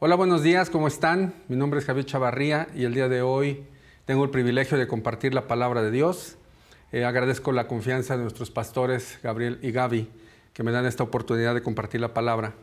Hola, 0.00 0.14
buenos 0.14 0.44
días, 0.44 0.70
¿cómo 0.70 0.86
están? 0.86 1.34
Mi 1.48 1.56
nombre 1.56 1.80
es 1.80 1.84
Javier 1.84 2.06
Chavarría 2.06 2.68
y 2.72 2.84
el 2.84 2.94
día 2.94 3.08
de 3.08 3.20
hoy 3.20 3.64
tengo 4.04 4.22
el 4.22 4.30
privilegio 4.30 4.78
de 4.78 4.86
compartir 4.86 5.34
la 5.34 5.48
palabra 5.48 5.82
de 5.82 5.90
Dios. 5.90 6.36
Eh, 6.92 7.04
agradezco 7.04 7.50
la 7.50 7.66
confianza 7.66 8.16
de 8.16 8.22
nuestros 8.22 8.52
pastores 8.52 9.18
Gabriel 9.24 9.58
y 9.60 9.72
Gaby 9.72 10.08
que 10.52 10.62
me 10.62 10.70
dan 10.70 10.86
esta 10.86 11.02
oportunidad 11.02 11.52
de 11.52 11.62
compartir 11.62 12.00
la 12.00 12.14
palabra. 12.14 12.54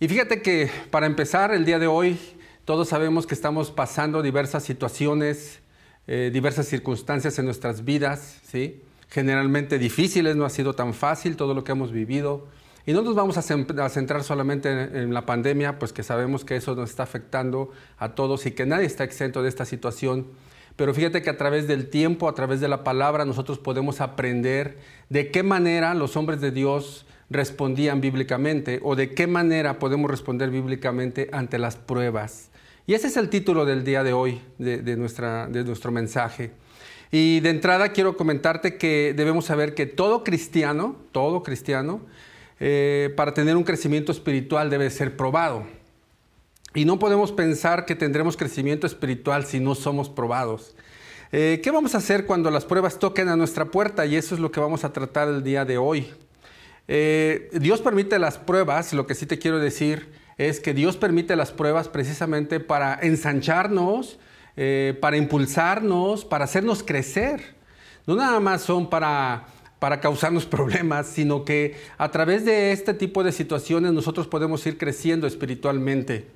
Y 0.00 0.08
fíjate 0.08 0.42
que 0.42 0.70
para 0.90 1.06
empezar 1.06 1.50
el 1.54 1.64
día 1.64 1.78
de 1.78 1.86
hoy, 1.86 2.18
todos 2.66 2.90
sabemos 2.90 3.26
que 3.26 3.32
estamos 3.32 3.70
pasando 3.70 4.20
diversas 4.20 4.62
situaciones, 4.62 5.60
eh, 6.06 6.28
diversas 6.30 6.66
circunstancias 6.66 7.38
en 7.38 7.46
nuestras 7.46 7.86
vidas, 7.86 8.38
¿sí? 8.44 8.82
generalmente 9.08 9.78
difíciles, 9.78 10.36
no 10.36 10.44
ha 10.44 10.50
sido 10.50 10.74
tan 10.74 10.92
fácil 10.92 11.36
todo 11.36 11.54
lo 11.54 11.64
que 11.64 11.72
hemos 11.72 11.90
vivido. 11.90 12.48
Y 12.86 12.92
no 12.92 13.02
nos 13.02 13.16
vamos 13.16 13.36
a, 13.36 13.42
centrar 13.42 14.22
solamente 14.22 14.70
en, 14.70 15.12
la 15.12 15.26
pandemia, 15.26 15.76
pues 15.76 15.92
que 15.92 16.04
sabemos 16.04 16.44
que 16.44 16.54
eso 16.54 16.76
nos 16.76 16.90
está 16.90 17.02
afectando 17.02 17.72
a 17.98 18.14
todos 18.14 18.46
y 18.46 18.52
que 18.52 18.64
nadie 18.64 18.86
está 18.86 19.02
exento 19.02 19.42
de 19.42 19.48
esta 19.48 19.64
situación. 19.64 20.28
Pero 20.76 20.94
fíjate 20.94 21.20
que 21.20 21.30
a 21.30 21.36
través 21.36 21.66
del 21.66 21.88
tiempo, 21.90 22.28
a 22.28 22.34
través 22.34 22.60
de 22.60 22.68
la 22.68 22.84
palabra, 22.84 23.24
nosotros 23.24 23.58
podemos 23.58 24.00
aprender 24.00 24.78
de 25.08 25.32
qué 25.32 25.42
manera 25.42 25.94
los 25.94 26.16
hombres 26.16 26.40
de 26.40 26.52
Dios 26.52 27.06
respondían 27.28 28.00
bíblicamente 28.00 28.78
o 28.84 28.94
de 28.94 29.14
qué 29.14 29.26
manera 29.26 29.80
podemos 29.80 30.08
responder 30.08 30.50
bíblicamente 30.50 31.28
ante 31.32 31.58
las 31.58 31.74
pruebas. 31.74 32.50
Y 32.86 32.94
ese 32.94 33.08
es 33.08 33.16
el 33.16 33.30
título 33.30 33.64
del 33.64 33.82
día 33.82 34.04
de 34.04 34.12
hoy, 34.12 34.40
de, 34.58 34.96
nuestra, 34.96 35.48
de 35.48 35.64
nuestro 35.64 35.90
mensaje. 35.90 36.52
Y 37.10 37.40
de 37.40 37.50
entrada 37.50 37.88
quiero 37.88 38.16
comentarte 38.16 38.76
que 38.76 39.12
debemos 39.16 39.46
saber 39.46 39.74
que 39.74 39.86
todo 39.86 40.22
cristiano, 40.22 40.94
todo 41.10 41.42
cristiano, 41.42 42.02
eh, 42.58 43.12
para 43.16 43.34
tener 43.34 43.56
un 43.56 43.64
crecimiento 43.64 44.12
espiritual 44.12 44.70
debe 44.70 44.88
ser 44.90 45.16
probado. 45.16 45.66
Y 46.74 46.84
no 46.84 46.98
podemos 46.98 47.32
pensar 47.32 47.84
que 47.84 47.94
tendremos 47.94 48.36
crecimiento 48.36 48.86
espiritual 48.86 49.46
si 49.46 49.60
no 49.60 49.74
somos 49.74 50.08
probados. 50.08 50.74
Eh, 51.32 51.60
¿Qué 51.62 51.70
vamos 51.70 51.94
a 51.94 51.98
hacer 51.98 52.26
cuando 52.26 52.50
las 52.50 52.64
pruebas 52.64 52.98
toquen 52.98 53.28
a 53.28 53.36
nuestra 53.36 53.66
puerta? 53.66 54.06
Y 54.06 54.16
eso 54.16 54.34
es 54.34 54.40
lo 54.40 54.50
que 54.50 54.60
vamos 54.60 54.84
a 54.84 54.92
tratar 54.92 55.28
el 55.28 55.42
día 55.42 55.64
de 55.64 55.78
hoy. 55.78 56.08
Eh, 56.88 57.50
Dios 57.52 57.80
permite 57.80 58.18
las 58.18 58.38
pruebas, 58.38 58.92
lo 58.92 59.06
que 59.06 59.14
sí 59.14 59.26
te 59.26 59.38
quiero 59.38 59.58
decir 59.58 60.08
es 60.38 60.60
que 60.60 60.74
Dios 60.74 60.96
permite 60.96 61.34
las 61.34 61.50
pruebas 61.50 61.88
precisamente 61.88 62.60
para 62.60 62.98
ensancharnos, 63.00 64.18
para 65.00 65.16
impulsarnos, 65.16 66.24
para 66.24 66.44
hacernos 66.44 66.82
crecer. 66.82 67.56
No 68.06 68.16
nada 68.16 68.38
más 68.38 68.62
son 68.62 68.88
para 68.88 69.46
para 69.78 70.00
causarnos 70.00 70.46
problemas, 70.46 71.06
sino 71.06 71.44
que 71.44 71.76
a 71.98 72.10
través 72.10 72.44
de 72.44 72.72
este 72.72 72.94
tipo 72.94 73.24
de 73.24 73.32
situaciones 73.32 73.92
nosotros 73.92 74.26
podemos 74.26 74.66
ir 74.66 74.78
creciendo 74.78 75.26
espiritualmente. 75.26 76.26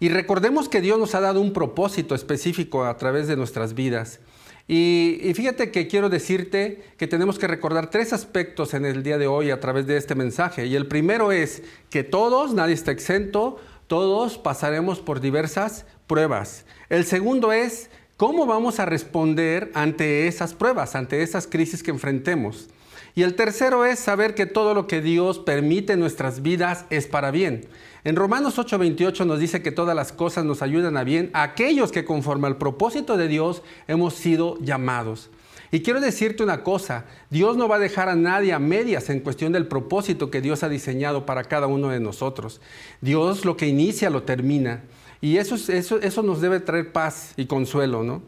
Y 0.00 0.10
recordemos 0.10 0.68
que 0.68 0.80
Dios 0.80 0.98
nos 0.98 1.14
ha 1.14 1.20
dado 1.20 1.40
un 1.40 1.52
propósito 1.52 2.14
específico 2.14 2.84
a 2.84 2.96
través 2.96 3.26
de 3.26 3.36
nuestras 3.36 3.74
vidas. 3.74 4.20
Y, 4.68 5.32
fíjate 5.34 5.70
que 5.70 5.88
quiero 5.88 6.10
decirte 6.10 6.82
que 6.98 7.06
tenemos 7.06 7.38
que 7.38 7.46
recordar 7.46 7.90
tres 7.90 8.12
aspectos 8.12 8.74
en 8.74 8.84
el 8.84 9.02
día 9.02 9.16
de 9.16 9.26
hoy 9.26 9.50
a 9.50 9.60
través 9.60 9.86
de 9.86 9.96
este 9.96 10.14
mensaje. 10.14 10.66
Y 10.66 10.76
el 10.76 10.86
primero 10.86 11.32
es 11.32 11.62
que 11.88 12.04
todos, 12.04 12.52
nadie 12.52 12.74
está 12.74 12.90
exento, 12.92 13.58
todos 13.86 14.36
pasaremos 14.36 15.00
por 15.00 15.20
diversas 15.20 15.86
pruebas. 16.06 16.66
El 16.90 17.06
segundo 17.06 17.50
es 17.50 17.88
cómo 18.18 18.46
vamos 18.46 18.80
a 18.80 18.84
responder 18.84 19.70
ante 19.74 20.26
esas 20.26 20.52
pruebas, 20.52 20.96
ante 20.96 21.22
esas 21.22 21.46
crisis 21.46 21.84
que 21.84 21.92
enfrentemos. 21.92 22.66
Y 23.14 23.22
el 23.22 23.36
tercero 23.36 23.84
es 23.84 24.00
saber 24.00 24.34
que 24.34 24.44
todo 24.44 24.74
lo 24.74 24.88
que 24.88 25.00
Dios 25.00 25.38
permite 25.38 25.92
en 25.92 26.00
nuestras 26.00 26.42
vidas 26.42 26.84
es 26.90 27.06
para 27.06 27.30
bien. 27.30 27.68
En 28.02 28.16
Romanos 28.16 28.58
8:28 28.58 29.24
nos 29.24 29.38
dice 29.38 29.62
que 29.62 29.70
todas 29.70 29.94
las 29.94 30.12
cosas 30.12 30.44
nos 30.44 30.62
ayudan 30.62 30.96
a 30.96 31.04
bien 31.04 31.30
aquellos 31.32 31.92
que 31.92 32.04
conforme 32.04 32.48
al 32.48 32.58
propósito 32.58 33.16
de 33.16 33.28
Dios 33.28 33.62
hemos 33.86 34.14
sido 34.14 34.58
llamados. 34.58 35.30
Y 35.70 35.82
quiero 35.82 36.00
decirte 36.00 36.42
una 36.42 36.64
cosa, 36.64 37.04
Dios 37.30 37.56
no 37.56 37.68
va 37.68 37.76
a 37.76 37.80
dejar 37.80 38.08
a 38.08 38.16
nadie 38.16 38.52
a 38.52 38.58
medias 38.58 39.10
en 39.10 39.20
cuestión 39.20 39.52
del 39.52 39.68
propósito 39.68 40.30
que 40.30 40.40
Dios 40.40 40.64
ha 40.64 40.68
diseñado 40.68 41.24
para 41.24 41.44
cada 41.44 41.68
uno 41.68 41.90
de 41.90 42.00
nosotros. 42.00 42.60
Dios 43.00 43.44
lo 43.44 43.56
que 43.56 43.68
inicia 43.68 44.10
lo 44.10 44.24
termina. 44.24 44.82
Y 45.20 45.38
eso, 45.38 45.56
eso, 45.72 46.00
eso 46.00 46.22
nos 46.22 46.40
debe 46.40 46.60
traer 46.60 46.92
paz 46.92 47.34
y 47.36 47.46
consuelo, 47.46 48.04
¿no? 48.04 48.22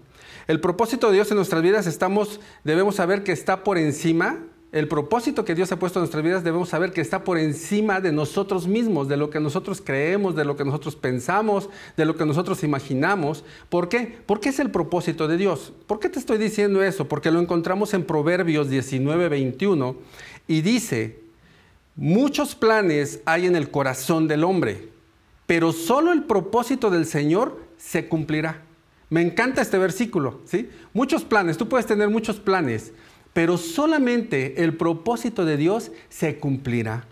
El 0.48 0.60
propósito 0.60 1.08
de 1.08 1.14
Dios 1.14 1.30
en 1.30 1.36
nuestras 1.36 1.62
vidas 1.62 1.86
estamos, 1.86 2.40
debemos 2.64 2.96
saber 2.96 3.22
que 3.22 3.32
está 3.32 3.62
por 3.62 3.78
encima 3.78 4.40
el 4.72 4.86
propósito 4.86 5.44
que 5.44 5.56
Dios 5.56 5.72
ha 5.72 5.80
puesto 5.80 5.98
en 5.98 6.02
nuestras 6.02 6.22
vidas 6.22 6.44
debemos 6.44 6.68
saber 6.68 6.92
que 6.92 7.00
está 7.00 7.24
por 7.24 7.38
encima 7.38 8.00
de 8.00 8.12
nosotros 8.12 8.68
mismos, 8.68 9.08
de 9.08 9.16
lo 9.16 9.28
que 9.28 9.40
nosotros 9.40 9.82
creemos, 9.84 10.36
de 10.36 10.44
lo 10.44 10.56
que 10.56 10.64
nosotros 10.64 10.94
pensamos, 10.94 11.68
de 11.96 12.04
lo 12.04 12.14
que 12.14 12.24
nosotros 12.24 12.62
imaginamos. 12.62 13.44
¿Por 13.68 13.88
qué? 13.88 14.18
Porque 14.26 14.50
es 14.50 14.60
el 14.60 14.70
propósito 14.70 15.26
de 15.26 15.38
Dios. 15.38 15.72
¿Por 15.88 15.98
qué 15.98 16.08
te 16.08 16.20
estoy 16.20 16.38
diciendo 16.38 16.84
eso? 16.84 17.08
Porque 17.08 17.32
lo 17.32 17.40
encontramos 17.40 17.94
en 17.94 18.04
Proverbios 18.04 18.70
19, 18.70 19.28
21 19.28 19.96
y 20.46 20.60
dice, 20.60 21.18
muchos 21.96 22.54
planes 22.54 23.22
hay 23.24 23.46
en 23.46 23.56
el 23.56 23.72
corazón 23.72 24.28
del 24.28 24.44
hombre, 24.44 24.88
pero 25.50 25.72
solo 25.72 26.12
el 26.12 26.22
propósito 26.22 26.90
del 26.90 27.06
Señor 27.06 27.60
se 27.76 28.06
cumplirá. 28.06 28.62
Me 29.08 29.20
encanta 29.20 29.60
este 29.60 29.78
versículo, 29.78 30.42
¿sí? 30.44 30.70
Muchos 30.92 31.24
planes, 31.24 31.58
tú 31.58 31.68
puedes 31.68 31.86
tener 31.86 32.08
muchos 32.08 32.38
planes, 32.38 32.92
pero 33.32 33.58
solamente 33.58 34.62
el 34.62 34.76
propósito 34.76 35.44
de 35.44 35.56
Dios 35.56 35.90
se 36.08 36.38
cumplirá. 36.38 37.04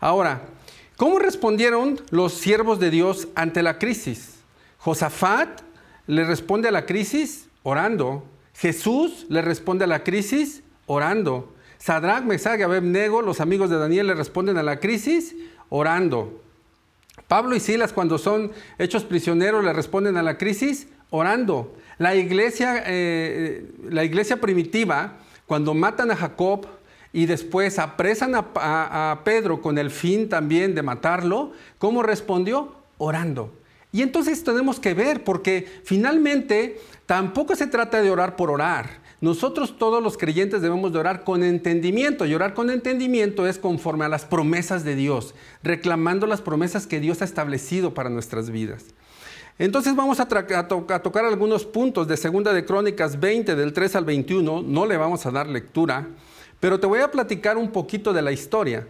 Ahora, 0.00 0.48
¿cómo 0.96 1.20
respondieron 1.20 2.00
los 2.10 2.32
siervos 2.32 2.80
de 2.80 2.90
Dios 2.90 3.28
ante 3.36 3.62
la 3.62 3.78
crisis? 3.78 4.40
Josafat 4.78 5.60
le 6.08 6.24
responde 6.24 6.66
a 6.66 6.72
la 6.72 6.86
crisis 6.86 7.46
orando. 7.62 8.26
Jesús 8.52 9.26
le 9.28 9.42
responde 9.42 9.84
a 9.84 9.86
la 9.86 10.02
crisis 10.02 10.64
orando. 10.86 11.54
Sadrach, 11.78 12.24
Mesach 12.24 12.58
y 12.58 12.64
Abednego, 12.64 13.22
los 13.22 13.40
amigos 13.40 13.70
de 13.70 13.78
Daniel, 13.78 14.08
le 14.08 14.14
responden 14.14 14.58
a 14.58 14.64
la 14.64 14.80
crisis 14.80 15.36
orando. 15.68 16.42
Pablo 17.28 17.56
y 17.56 17.60
Silas, 17.60 17.92
cuando 17.92 18.18
son 18.18 18.52
hechos 18.78 19.04
prisioneros, 19.04 19.64
le 19.64 19.72
responden 19.72 20.16
a 20.16 20.22
la 20.22 20.38
crisis 20.38 20.88
orando. 21.10 21.74
La 21.98 22.14
iglesia, 22.14 22.82
eh, 22.86 23.70
la 23.88 24.04
iglesia 24.04 24.40
primitiva 24.40 25.18
cuando 25.46 25.74
matan 25.74 26.10
a 26.10 26.16
Jacob 26.16 26.66
y 27.12 27.26
después 27.26 27.78
apresan 27.78 28.34
a, 28.34 29.20
Pedro 29.24 29.62
con 29.62 29.78
el 29.78 29.90
fin 29.90 30.28
también 30.28 30.74
de 30.74 30.82
matarlo, 30.82 31.52
¿cómo 31.78 32.02
respondió? 32.02 32.74
Orando. 32.98 33.54
Y 33.92 34.02
entonces 34.02 34.44
tenemos 34.44 34.78
que 34.78 34.92
ver, 34.92 35.24
porque 35.24 35.66
finalmente 35.84 36.78
tampoco 37.06 37.56
se 37.56 37.68
trata 37.68 38.02
de 38.02 38.10
orar 38.10 38.36
por 38.36 38.50
orar. 38.50 39.05
Nosotros 39.20 39.78
todos 39.78 40.02
los 40.02 40.18
creyentes 40.18 40.60
debemos 40.60 40.92
de 40.92 40.98
orar 40.98 41.24
con 41.24 41.42
entendimiento 41.42 42.26
y 42.26 42.34
orar 42.34 42.52
con 42.52 42.68
entendimiento 42.68 43.46
es 43.46 43.58
conforme 43.58 44.04
a 44.04 44.08
las 44.10 44.26
promesas 44.26 44.84
de 44.84 44.94
Dios, 44.94 45.34
reclamando 45.62 46.26
las 46.26 46.42
promesas 46.42 46.86
que 46.86 47.00
Dios 47.00 47.22
ha 47.22 47.24
establecido 47.24 47.94
para 47.94 48.10
nuestras 48.10 48.50
vidas. 48.50 48.84
Entonces 49.58 49.96
vamos 49.96 50.20
a, 50.20 50.28
tocar 50.28 51.24
algunos 51.24 51.64
puntos 51.64 52.06
de 52.06 52.18
Segunda 52.18 52.52
de 52.52 52.66
Crónicas 52.66 53.18
20 53.18 53.56
del 53.56 53.72
3 53.72 53.96
al 53.96 54.04
21, 54.04 54.62
no 54.62 54.84
le 54.84 54.98
vamos 54.98 55.24
a 55.24 55.30
dar 55.30 55.48
lectura, 55.48 56.08
pero 56.60 56.78
te 56.78 56.86
voy 56.86 57.00
a 57.00 57.10
platicar 57.10 57.56
un 57.56 57.72
poquito 57.72 58.12
de 58.12 58.20
la 58.20 58.32
historia. 58.32 58.86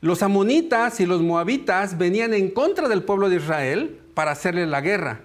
Los 0.00 0.22
amonitas 0.22 0.98
y 1.00 1.06
los 1.06 1.20
moabitas 1.20 1.98
venían 1.98 2.32
en 2.32 2.50
contra 2.50 2.88
del 2.88 3.02
pueblo 3.02 3.28
de 3.28 3.36
Israel 3.36 4.00
para 4.14 4.30
hacerle 4.30 4.66
la 4.66 4.80
guerra. 4.80 5.20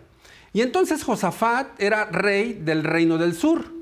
Y 0.51 0.61
entonces 0.61 1.03
Josafat 1.03 1.81
era 1.81 2.05
rey 2.05 2.53
del 2.53 2.83
reino 2.83 3.17
del 3.17 3.35
sur. 3.35 3.76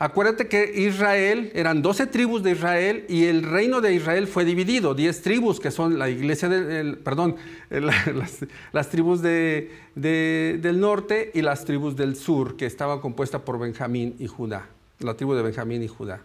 Acuérdate 0.00 0.46
que 0.46 0.72
Israel, 0.76 1.50
eran 1.54 1.82
12 1.82 2.06
tribus 2.06 2.44
de 2.44 2.52
Israel 2.52 3.04
y 3.08 3.24
el 3.24 3.42
reino 3.42 3.80
de 3.80 3.94
Israel 3.94 4.28
fue 4.28 4.44
dividido, 4.44 4.94
10 4.94 5.22
tribus 5.22 5.58
que 5.58 5.72
son 5.72 5.98
la 5.98 6.08
iglesia, 6.08 6.48
del, 6.48 6.98
perdón, 6.98 7.34
las, 8.72 8.88
tribus 8.90 9.22
del 9.22 10.80
norte 10.80 11.32
y 11.34 11.42
las 11.42 11.64
tribus 11.64 11.96
del 11.96 12.14
sur, 12.14 12.56
que 12.56 12.66
estaban 12.66 13.00
compuestas 13.00 13.42
por 13.42 13.58
Benjamín 13.58 14.14
y 14.20 14.28
Judá, 14.28 14.66
la 15.00 15.14
tribu 15.14 15.34
de 15.34 15.42
Benjamín 15.42 15.82
y 15.82 15.88
Judá. 15.88 16.20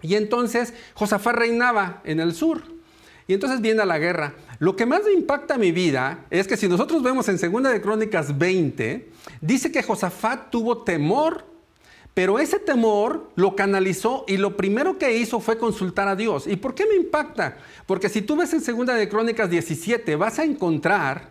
Y 0.00 0.14
entonces 0.14 0.72
Josafat 0.94 1.34
reinaba 1.34 2.02
en 2.04 2.20
el 2.20 2.34
sur. 2.34 2.62
Y 3.28 3.34
entonces 3.34 3.60
viene 3.60 3.84
la 3.84 3.98
guerra. 3.98 4.34
Lo 4.60 4.76
que 4.76 4.86
más 4.86 5.02
me 5.04 5.12
impacta 5.12 5.58
mi 5.58 5.72
vida 5.72 6.26
es 6.30 6.46
que 6.46 6.56
si 6.56 6.68
nosotros 6.68 7.02
vemos 7.02 7.28
en 7.28 7.38
2 7.38 7.72
de 7.72 7.80
Crónicas 7.80 8.38
20, 8.38 9.08
dice 9.40 9.72
que 9.72 9.82
Josafat 9.82 10.50
tuvo 10.50 10.84
temor 10.84 11.55
pero 12.16 12.38
ese 12.38 12.58
temor 12.58 13.30
lo 13.36 13.54
canalizó 13.54 14.24
y 14.26 14.38
lo 14.38 14.56
primero 14.56 14.96
que 14.96 15.18
hizo 15.18 15.38
fue 15.38 15.58
consultar 15.58 16.08
a 16.08 16.16
Dios. 16.16 16.46
¿Y 16.46 16.56
por 16.56 16.74
qué 16.74 16.86
me 16.86 16.94
impacta? 16.94 17.58
Porque 17.84 18.08
si 18.08 18.22
tú 18.22 18.36
ves 18.36 18.54
en 18.54 18.62
Segunda 18.62 18.94
de 18.94 19.06
Crónicas 19.06 19.50
17, 19.50 20.16
vas 20.16 20.38
a 20.38 20.44
encontrar 20.44 21.28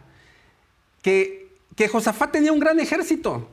que, 1.02 1.50
que 1.76 1.88
Josafat 1.88 2.34
tenía 2.34 2.52
un 2.52 2.60
gran 2.60 2.80
ejército. 2.80 3.50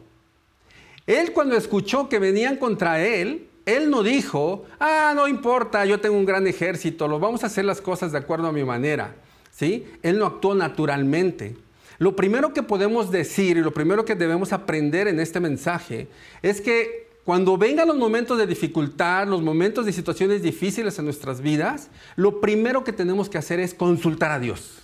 Él 1.06 1.32
cuando 1.32 1.56
escuchó 1.56 2.06
que 2.06 2.18
venían 2.18 2.58
contra 2.58 3.02
él, 3.02 3.48
él 3.64 3.88
no 3.88 4.02
dijo, 4.02 4.66
ah, 4.78 5.14
no 5.16 5.26
importa, 5.26 5.86
yo 5.86 6.00
tengo 6.00 6.18
un 6.18 6.26
gran 6.26 6.46
ejército, 6.46 7.08
lo 7.08 7.18
vamos 7.18 7.44
a 7.44 7.46
hacer 7.46 7.64
las 7.64 7.80
cosas 7.80 8.12
de 8.12 8.18
acuerdo 8.18 8.48
a 8.48 8.52
mi 8.52 8.62
manera. 8.62 9.16
¿Sí? 9.50 9.86
Él 10.02 10.18
no 10.18 10.26
actuó 10.26 10.54
naturalmente. 10.54 11.56
lo 11.96 12.14
primero 12.14 12.52
que 12.52 12.62
podemos 12.62 13.10
decir 13.10 13.56
y 13.56 13.62
lo 13.62 13.72
primero 13.72 14.04
que 14.04 14.16
debemos 14.16 14.52
aprender 14.52 15.08
en 15.08 15.18
este 15.18 15.40
mensaje 15.40 16.08
es 16.42 16.60
que 16.60 17.11
cuando 17.24 17.56
vengan 17.56 17.86
los 17.86 17.96
momentos 17.96 18.36
de 18.36 18.46
dificultad, 18.46 19.28
los 19.28 19.42
momentos 19.42 19.86
de 19.86 19.92
situaciones 19.92 20.42
difíciles 20.42 20.98
en 20.98 21.04
nuestras 21.04 21.40
vidas, 21.40 21.88
lo 22.16 22.40
primero 22.40 22.82
que 22.82 22.92
tenemos 22.92 23.28
que 23.28 23.38
hacer 23.38 23.60
es 23.60 23.74
consultar 23.74 24.32
a 24.32 24.40
Dios. 24.40 24.78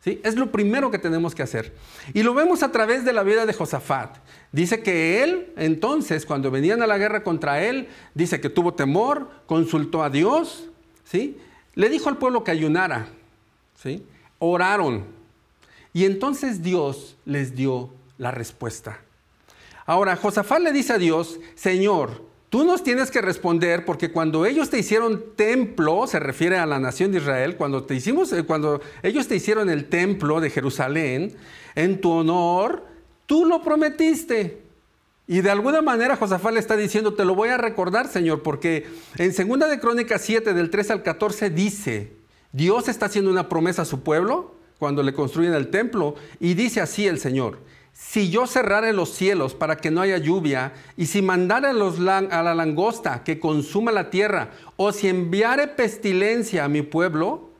¿Sí? 0.00 0.20
Es 0.24 0.34
lo 0.34 0.50
primero 0.50 0.90
que 0.90 0.98
tenemos 0.98 1.34
que 1.34 1.42
hacer. 1.42 1.72
Y 2.12 2.22
lo 2.24 2.34
vemos 2.34 2.64
a 2.64 2.72
través 2.72 3.04
de 3.04 3.12
la 3.12 3.22
vida 3.22 3.46
de 3.46 3.52
Josafat. 3.52 4.16
Dice 4.50 4.82
que 4.82 5.22
él, 5.22 5.52
entonces, 5.56 6.26
cuando 6.26 6.50
venían 6.50 6.82
a 6.82 6.88
la 6.88 6.98
guerra 6.98 7.22
contra 7.22 7.62
él, 7.62 7.88
dice 8.14 8.40
que 8.40 8.48
tuvo 8.48 8.74
temor, 8.74 9.30
consultó 9.46 10.02
a 10.02 10.10
Dios, 10.10 10.70
¿sí? 11.04 11.38
Le 11.74 11.88
dijo 11.88 12.08
al 12.08 12.18
pueblo 12.18 12.42
que 12.42 12.50
ayunara, 12.50 13.08
¿sí? 13.80 14.04
Oraron. 14.40 15.04
Y 15.92 16.04
entonces 16.04 16.62
Dios 16.62 17.16
les 17.24 17.54
dio 17.54 17.90
la 18.18 18.32
respuesta. 18.32 19.00
Ahora, 19.86 20.16
Josafat 20.16 20.60
le 20.60 20.72
dice 20.72 20.92
a 20.92 20.98
Dios, 20.98 21.40
Señor, 21.54 22.22
tú 22.48 22.64
nos 22.64 22.84
tienes 22.84 23.10
que 23.10 23.20
responder 23.20 23.84
porque 23.84 24.12
cuando 24.12 24.46
ellos 24.46 24.70
te 24.70 24.78
hicieron 24.78 25.24
templo, 25.36 26.06
se 26.06 26.20
refiere 26.20 26.58
a 26.58 26.66
la 26.66 26.78
nación 26.78 27.12
de 27.12 27.18
Israel, 27.18 27.56
cuando, 27.56 27.84
te 27.84 27.94
hicimos, 27.94 28.32
eh, 28.32 28.44
cuando 28.44 28.80
ellos 29.02 29.26
te 29.26 29.36
hicieron 29.36 29.70
el 29.70 29.88
templo 29.88 30.40
de 30.40 30.50
Jerusalén, 30.50 31.34
en 31.74 32.00
tu 32.00 32.10
honor, 32.10 32.84
tú 33.26 33.44
lo 33.44 33.62
prometiste. 33.62 34.62
Y 35.26 35.40
de 35.40 35.50
alguna 35.50 35.82
manera 35.82 36.16
Josafat 36.16 36.52
le 36.52 36.60
está 36.60 36.76
diciendo, 36.76 37.14
te 37.14 37.24
lo 37.24 37.34
voy 37.34 37.48
a 37.48 37.56
recordar, 37.56 38.08
Señor, 38.08 38.42
porque 38.42 38.86
en 39.16 39.32
2 39.32 39.70
de 39.70 39.80
Crónicas 39.80 40.20
7, 40.22 40.52
del 40.52 40.68
3 40.68 40.90
al 40.90 41.02
14, 41.02 41.50
dice, 41.50 42.12
Dios 42.52 42.88
está 42.88 43.06
haciendo 43.06 43.30
una 43.30 43.48
promesa 43.48 43.82
a 43.82 43.86
su 43.86 44.02
pueblo 44.02 44.54
cuando 44.78 45.02
le 45.04 45.14
construyen 45.14 45.54
el 45.54 45.68
templo, 45.68 46.16
y 46.40 46.54
dice 46.54 46.80
así 46.80 47.06
el 47.06 47.20
Señor, 47.20 47.60
si 47.92 48.30
yo 48.30 48.46
cerrare 48.46 48.92
los 48.92 49.10
cielos 49.10 49.54
para 49.54 49.76
que 49.76 49.90
no 49.90 50.00
haya 50.00 50.18
lluvia, 50.18 50.72
y 50.96 51.06
si 51.06 51.22
mandare 51.22 51.68
a, 51.68 51.72
la 51.72 52.54
langosta 52.54 53.22
que 53.24 53.38
consuma 53.38 53.92
la 53.92 54.10
tierra, 54.10 54.50
o 54.76 54.92
si 54.92 55.08
enviare 55.08 55.68
pestilencia 55.68 56.64
a 56.64 56.68
mi 56.68 56.82
pueblo, 56.82 57.50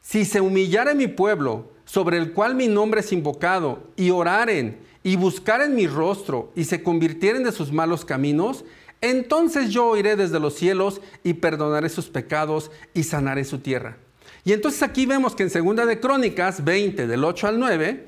si 0.00 0.24
se 0.24 0.40
humillare 0.40 0.94
mi 0.94 1.08
pueblo, 1.08 1.72
sobre 1.84 2.18
el 2.18 2.32
cual 2.32 2.54
mi 2.54 2.68
nombre 2.68 3.00
es 3.00 3.12
invocado, 3.12 3.82
y 3.96 4.10
oraren, 4.10 4.78
y 5.02 5.16
buscaren 5.16 5.74
mi 5.74 5.86
rostro, 5.86 6.52
y 6.54 6.64
se 6.64 6.82
convirtieren 6.82 7.44
de 7.44 7.52
sus 7.52 7.72
malos 7.72 8.04
caminos, 8.04 8.64
entonces 9.00 9.70
yo 9.70 9.86
oiré 9.86 10.16
desde 10.16 10.40
los 10.40 10.54
cielos 10.54 11.00
y 11.22 11.34
perdonaré 11.34 11.88
sus 11.88 12.08
pecados 12.08 12.70
y 12.94 13.04
sanaré 13.04 13.44
su 13.44 13.58
tierra. 13.58 13.96
Y 14.44 14.52
entonces 14.52 14.82
aquí 14.82 15.06
vemos 15.06 15.34
que 15.34 15.44
en 15.44 15.50
Segunda 15.50 15.86
de 15.86 16.00
Crónicas 16.00 16.64
20, 16.64 17.06
del 17.06 17.24
8 17.24 17.46
al 17.46 17.58
9, 17.58 18.06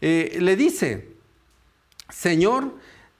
eh, 0.00 0.38
le 0.40 0.56
dice, 0.56 1.17
Señor, 2.08 2.74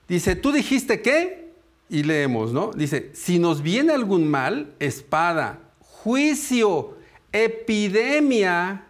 dice, 0.07 0.35
tú 0.35 0.51
dijiste 0.51 1.01
que, 1.01 1.51
y 1.89 2.03
leemos, 2.03 2.53
¿no? 2.53 2.71
Dice, 2.71 3.11
si 3.13 3.39
nos 3.39 3.61
viene 3.61 3.93
algún 3.93 4.27
mal, 4.27 4.73
espada, 4.79 5.59
juicio, 5.79 6.97
epidemia 7.31 8.85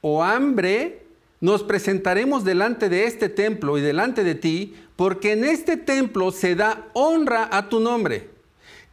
o 0.00 0.22
hambre, 0.22 1.06
nos 1.40 1.62
presentaremos 1.62 2.44
delante 2.44 2.88
de 2.88 3.04
este 3.06 3.28
templo 3.28 3.76
y 3.76 3.80
delante 3.80 4.22
de 4.22 4.34
ti, 4.34 4.74
porque 4.96 5.32
en 5.32 5.44
este 5.44 5.76
templo 5.76 6.30
se 6.30 6.54
da 6.54 6.88
honra 6.92 7.48
a 7.50 7.68
tu 7.68 7.80
nombre. 7.80 8.30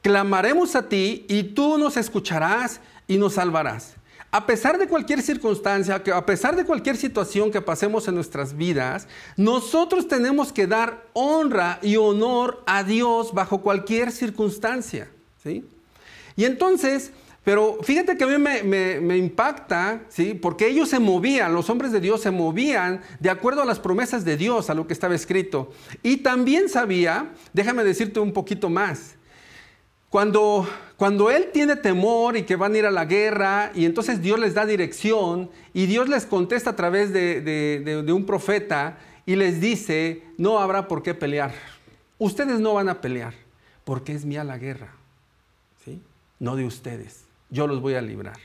Clamaremos 0.01 0.75
a 0.75 0.87
ti 0.87 1.25
y 1.27 1.43
tú 1.43 1.77
nos 1.77 1.97
escucharás 1.97 2.81
y 3.07 3.17
nos 3.17 3.33
salvarás. 3.33 3.98
A 4.31 4.45
pesar 4.45 4.77
de 4.77 4.87
cualquier 4.87 5.23
circunstancia, 5.23 6.03
a 6.13 6.25
pesar 6.25 6.55
de 6.55 6.63
cualquier 6.63 6.97
situación 6.97 7.49
que 7.49 7.61
pasemos 7.61 8.07
en 8.07 8.15
nuestras 8.15 8.55
vidas, 8.55 9.07
nosotros 9.35 10.07
tenemos 10.07 10.53
que 10.53 10.67
dar 10.67 11.03
honra 11.13 11.79
y 11.81 11.95
honor 11.95 12.61
a 12.67 12.83
Dios 12.83 13.33
bajo 13.33 13.61
cualquier 13.61 14.11
circunstancia. 14.11 15.09
¿sí? 15.41 15.65
Y 16.35 16.45
entonces, 16.45 17.11
pero 17.43 17.79
fíjate 17.81 18.17
que 18.17 18.23
a 18.23 18.27
mí 18.27 18.37
me, 18.37 19.17
impacta, 19.17 20.03
¿sí? 20.09 20.35
porque 20.35 20.67
ellos 20.67 20.89
se 20.89 20.99
movían, 20.99 21.51
los 21.55 21.67
hombres 21.71 21.91
de 21.91 21.99
Dios 21.99 22.21
se 22.21 22.29
movían 22.29 23.01
de 23.19 23.31
acuerdo 23.31 23.63
a 23.63 23.65
las 23.65 23.79
promesas 23.79 24.25
de 24.25 24.37
Dios, 24.37 24.69
a 24.69 24.75
lo 24.75 24.85
que 24.85 24.93
estaba 24.93 25.15
escrito. 25.15 25.71
Y 26.03 26.17
también 26.17 26.69
sabía, 26.69 27.31
déjame 27.51 27.83
decirte 27.83 28.19
un 28.19 28.31
poquito 28.31 28.69
más, 28.69 29.15
cuando, 30.09 30.67
cuando 30.97 31.29
él 31.29 31.49
tiene 31.53 31.75
temor 31.75 32.35
y 32.35 32.43
que 32.43 32.55
van 32.55 32.73
a 32.73 32.77
ir 32.77 32.85
a 32.85 32.91
la 32.91 33.05
guerra 33.05 33.71
y 33.75 33.85
entonces 33.85 34.21
Dios 34.21 34.39
les 34.39 34.55
da 34.55 34.65
dirección 34.65 35.49
y 35.73 35.85
Dios 35.85 36.09
les 36.09 36.25
contesta 36.25 36.71
a 36.71 36.75
través 36.75 37.13
de, 37.13 38.11
un 38.13 38.25
profeta 38.25 38.97
y 39.25 39.35
les 39.35 39.61
dice, 39.61 40.23
no 40.37 40.59
habrá 40.59 40.87
por 40.87 41.03
qué 41.03 41.13
pelear. 41.13 41.53
Ustedes 42.17 42.59
no 42.59 42.73
van 42.73 42.89
a 42.89 43.01
pelear 43.01 43.33
porque 43.83 44.13
es 44.13 44.25
mía 44.25 44.43
la 44.43 44.57
guerra, 44.57 44.93
¿sí? 45.85 46.01
no 46.39 46.55
de 46.55 46.65
ustedes. 46.65 47.25
Yo 47.51 47.67
los 47.67 47.81
voy 47.81 47.93
a 47.93 48.01
librar. 48.01 48.37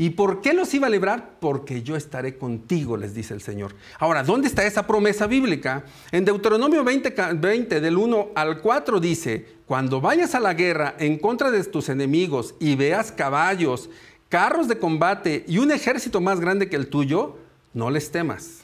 ¿Y 0.00 0.08
por 0.08 0.40
qué 0.40 0.54
los 0.54 0.72
iba 0.72 0.86
a 0.86 0.90
librar? 0.90 1.32
Porque 1.40 1.82
yo 1.82 1.94
estaré 1.94 2.38
contigo, 2.38 2.96
les 2.96 3.12
dice 3.12 3.34
el 3.34 3.42
Señor. 3.42 3.74
Ahora, 3.98 4.22
¿dónde 4.22 4.48
está 4.48 4.64
esa 4.64 4.86
promesa 4.86 5.26
bíblica? 5.26 5.84
En 6.10 6.24
Deuteronomio 6.24 6.82
20, 6.82 7.14
20, 7.34 7.82
del 7.82 7.98
1 7.98 8.28
al 8.34 8.62
4 8.62 8.98
dice, 8.98 9.46
cuando 9.66 10.00
vayas 10.00 10.34
a 10.34 10.40
la 10.40 10.54
guerra 10.54 10.94
en 10.98 11.18
contra 11.18 11.50
de 11.50 11.62
tus 11.64 11.90
enemigos 11.90 12.54
y 12.58 12.76
veas 12.76 13.12
caballos, 13.12 13.90
carros 14.30 14.68
de 14.68 14.78
combate 14.78 15.44
y 15.46 15.58
un 15.58 15.70
ejército 15.70 16.22
más 16.22 16.40
grande 16.40 16.70
que 16.70 16.76
el 16.76 16.88
tuyo, 16.88 17.36
no 17.74 17.90
les 17.90 18.10
temas. 18.10 18.62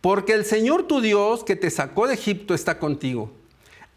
Porque 0.00 0.32
el 0.32 0.44
Señor 0.44 0.84
tu 0.84 1.00
Dios 1.00 1.42
que 1.42 1.56
te 1.56 1.70
sacó 1.70 2.06
de 2.06 2.14
Egipto 2.14 2.54
está 2.54 2.78
contigo. 2.78 3.32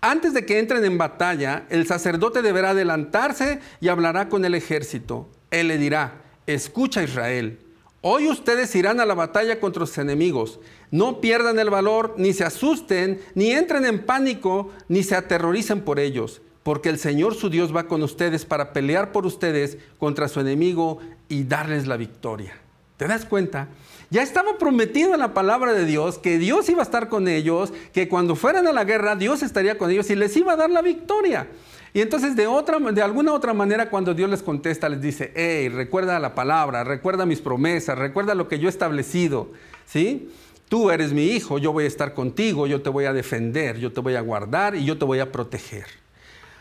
Antes 0.01 0.33
de 0.33 0.48
que 0.48 0.57
entren 0.57 0.83
en 0.83 0.98
batalla, 0.98 1.68
el 1.69 1.86
sacerdote 1.86 2.42
deberá 2.42 2.72
adelantarse 2.72 3.60
y 3.81 3.89
hablará 3.89 4.30
con 4.30 4.45
el 4.45 4.56
ejército. 4.56 5.30
Él 5.51 5.68
le 5.68 5.78
dirá, 5.78 6.22
escucha 6.53 7.03
Israel, 7.03 7.59
hoy 8.01 8.27
ustedes 8.27 8.75
irán 8.75 9.00
a 9.00 9.06
la 9.06 9.13
batalla 9.13 9.59
contra 9.59 9.86
sus 9.86 9.98
enemigos. 9.98 10.59
No 10.89 11.21
pierdan 11.21 11.59
el 11.59 11.69
valor, 11.69 12.15
ni 12.18 12.33
se 12.33 12.44
asusten, 12.44 13.21
ni 13.36 13.51
entren 13.51 13.86
en 13.86 14.06
pánico, 14.06 14.71
ni 14.88 15.03
se 15.03 15.15
aterroricen 15.15 15.81
por 15.81 16.00
ellos, 16.00 16.42
porque 16.63 16.89
el 16.89 17.00
Señor 17.00 17.36
su 17.36 17.50
Dios 17.50 17.75
va 17.75 17.88
con 17.88 18.03
ustedes 18.03 18.45
para 18.45 18.74
pelear 18.74 19.12
por 19.12 19.25
ustedes 19.25 19.77
contra 19.98 20.27
su 20.27 20.39
enemigo 20.39 21.00
y 21.30 21.44
darles 21.44 21.88
la 21.88 21.98
victoria. 21.98 22.54
¿Te 22.97 23.07
das 23.07 23.25
cuenta? 23.25 23.68
Ya 24.12 24.21
estaba 24.21 24.57
prometido 24.57 25.13
en 25.13 25.21
la 25.21 25.33
palabra 25.33 25.74
de 25.74 25.86
Dios 25.86 26.19
que 26.19 26.38
Dios 26.38 26.69
iba 26.69 26.81
a 26.81 26.83
estar 26.83 27.07
con 27.07 27.27
ellos, 27.27 27.74
que 27.94 28.09
cuando 28.09 28.35
fueran 28.35 28.68
a 28.68 28.73
la 28.73 28.83
guerra 28.83 29.16
Dios 29.16 29.42
estaría 29.42 29.78
con 29.78 29.90
ellos 29.90 30.09
y 30.09 30.16
les 30.16 30.35
iba 30.35 30.54
a 30.54 30.57
dar 30.57 30.69
la 30.69 30.81
victoria. 30.81 31.47
Y 31.94 32.02
entonces 32.02 32.36
de, 32.36 32.48
otra, 32.48 32.80
de 32.80 33.02
alguna 33.02 33.33
otra 33.33 33.54
manera 33.54 33.90
cuando 33.90 34.14
Dios 34.14 34.30
les 34.30 34.42
contesta, 34.42 34.88
les 34.88 35.02
dice, 35.02 35.33
hey, 35.36 35.68
recuerda 35.69 36.19
la 36.19 36.33
palabra, 36.33 36.83
recuerda 36.83 37.26
mis 37.26 37.42
promesas, 37.42 37.98
recuerda 37.98 38.33
lo 38.33 38.48
que 38.48 38.60
yo 38.60 38.68
he 38.68 38.69
establecido, 38.69 39.52
¿sí? 39.86 40.30
Tú 40.69 40.90
eres 40.90 41.12
mi 41.12 41.26
hijo, 41.26 41.57
yo 41.57 41.74
voy 41.74 41.83
a 41.83 41.88
estar 41.88 42.14
contigo, 42.14 42.66
yo 42.66 42.81
te 42.81 42.90
voy 42.90 43.04
a 43.04 43.12
defender, 43.12 43.78
yo 43.78 43.92
te 43.92 44.00
voy 44.00 44.16
a 44.16 44.21
guardar 44.21 44.76
y 44.76 44.86
yo 44.86 44.98
te 44.98 45.04
voy 45.04 45.19
a 45.19 45.30
proteger. 45.30 45.86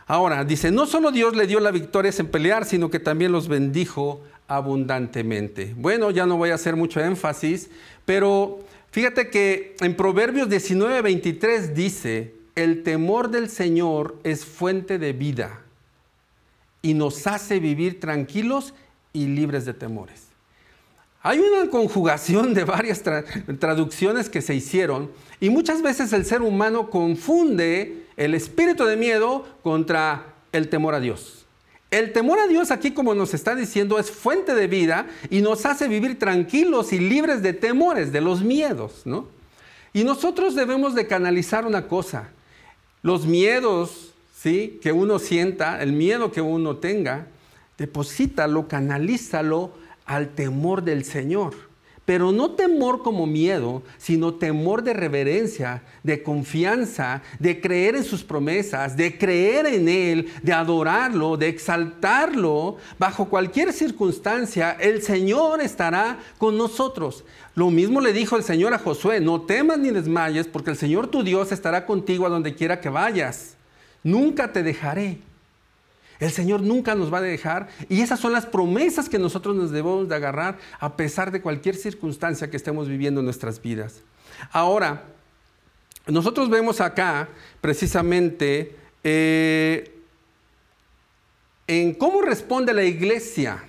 Ahora, 0.09 0.43
dice, 0.43 0.73
no 0.73 0.87
solo 0.87 1.13
Dios 1.13 1.37
le 1.37 1.47
dio 1.47 1.61
la 1.61 1.71
victoria 1.71 2.11
en 2.19 2.27
pelear, 2.27 2.65
sino 2.65 2.91
que 2.91 2.99
también 2.99 3.31
los 3.31 3.47
bendijo 3.47 4.23
abundantemente. 4.49 5.73
Bueno, 5.77 6.11
ya 6.11 6.27
no 6.27 6.37
voy 6.37 6.51
a 6.51 6.57
hacer 6.57 6.75
mucho 6.75 6.99
énfasis, 6.99 7.71
pero 8.05 8.59
fíjate 8.91 9.31
que 9.31 9.77
en 9.79 9.95
Proverbios 9.95 10.49
19, 10.49 11.03
23 11.03 11.73
dice, 11.73 12.35
el 12.62 12.83
temor 12.83 13.31
del 13.31 13.49
Señor 13.49 14.19
es 14.25 14.45
fuente 14.45 14.99
de 14.99 15.12
vida 15.12 15.61
y 16.83 16.95
nos 16.95 17.26
hace 17.26 17.61
vivir 17.61 18.00
tranquilos 18.00 18.75
y 19.12 19.26
libres 19.26 19.64
de 19.64 19.75
temores. 19.75 20.25
Hay 21.23 21.38
una 21.38 21.71
conjugación 21.71 22.55
de 22.55 22.64
varias 22.64 23.02
traducciones 23.59 24.31
que 24.31 24.40
se 24.40 24.55
hicieron 24.55 25.11
y 25.38 25.50
muchas 25.50 25.83
veces 25.83 26.12
el 26.12 26.25
ser 26.25 26.43
humano 26.43 26.88
confunde 26.88 28.07
el 28.17 28.35
espíritu 28.35 28.85
de 28.85 28.97
miedo 28.97 29.47
contra 29.62 30.35
el 30.52 30.69
temor 30.69 30.95
a 30.95 31.00
Dios. 31.00 31.45
El 31.90 32.12
temor 32.12 32.38
a 32.38 32.47
Dios 32.47 32.71
aquí, 32.71 32.93
como 32.93 33.14
nos 33.14 33.35
está 33.35 33.55
diciendo, 33.55 33.99
es 33.99 34.11
fuente 34.11 34.55
de 34.55 34.67
vida 34.69 35.09
y 35.29 35.40
nos 35.40 35.67
hace 35.67 35.88
vivir 35.88 36.19
tranquilos 36.19 36.93
y 36.93 37.00
libres 37.00 37.43
de 37.43 37.52
temores, 37.52 38.12
de 38.12 38.21
los 38.21 38.43
miedos, 38.43 39.02
¿no? 39.05 39.26
Y 39.93 40.05
nosotros 40.05 40.55
debemos 40.55 40.95
de 40.95 41.09
canalizar 41.09 41.67
una 41.67 41.88
cosa, 41.88 42.31
los 43.02 43.26
miedos, 43.26 44.12
¿sí? 44.37 44.78
Que 44.83 44.92
uno 44.92 45.19
sienta, 45.19 45.83
el 45.83 45.92
miedo 45.92 46.33
que 46.33 46.40
uno 46.40 46.76
tenga, 46.76 47.26
deposítalo, 47.78 48.69
canalízalo 48.69 49.73
al 50.04 50.30
temor 50.35 50.83
del 50.83 51.04
Señor. 51.04 51.70
Pero 52.11 52.33
no 52.33 52.50
temor 52.50 53.05
como 53.05 53.25
miedo, 53.25 53.85
sino 53.97 54.35
temor 54.35 54.83
de 54.83 54.95
reverencia, 54.95 55.85
de 56.02 56.25
confianza, 56.25 57.23
de 57.38 57.61
creer 57.61 57.95
en 57.95 58.02
sus 58.02 58.25
promesas, 58.25 58.97
de 58.97 59.17
creer 59.17 59.67
en 59.67 59.88
Él, 59.88 60.29
de 60.43 60.52
adorarlo, 60.52 61.37
de 61.37 61.47
exaltarlo. 61.47 62.79
Bajo 62.99 63.26
cualquier 63.26 63.73
circunstancia, 63.73 64.73
el 64.81 65.02
Señor 65.02 65.61
estará 65.61 66.19
con 66.37 66.59
nosotros. 66.59 67.23
Lo 67.55 67.71
mismo 67.71 68.00
le 68.00 68.12
dijo 68.12 68.37
el 68.37 68.43
Señor 68.43 68.75
a 68.75 68.79
Josué, 68.79 69.21
no 69.21 69.43
temas 69.43 69.79
ni 69.79 69.90
desmayes, 69.90 70.49
porque 70.49 70.71
el 70.71 70.76
Señor 70.76 71.07
tu 71.07 71.23
Dios 71.23 71.52
estará 71.52 71.87
contigo 71.87 72.26
a 72.26 72.29
donde 72.29 72.57
quiera 72.57 72.81
que 72.81 72.88
vayas. 72.88 73.55
Nunca 74.02 74.52
te 74.52 74.64
dejaré. 74.64 75.21
El 76.21 76.31
Señor 76.31 76.61
nunca 76.61 76.95
nos 76.95 77.12
va 77.12 77.19
a 77.19 77.23
dejar 77.23 77.69
y 77.89 78.03
esas 78.03 78.21
son 78.21 78.33
las 78.33 78.45
promesas 78.45 79.09
que 79.09 79.19
nosotros 79.19 79.57
nos 79.57 79.71
debemos 79.71 80.09
de 80.09 80.15
agarrar 80.15 80.59
a 80.79 80.95
pesar 80.97 81.33
de 81.33 81.41
cualquier 81.41 81.75
circunstancia 81.75 82.50
que 82.50 82.59
estemos 82.59 82.89
viviendo 82.89 83.21
en 83.21 83.25
nuestras 83.25 83.61
vidas. 83.61 84.03
Ahora, 84.53 85.05
nosotros 86.07 86.50
vemos 86.50 86.81
acá 86.81 87.29
precisamente 87.61 88.77
eh, 89.03 89.99
en 91.67 91.95
cómo 91.95 92.21
responde 92.21 92.75
la 92.75 92.85
iglesia 92.85 93.65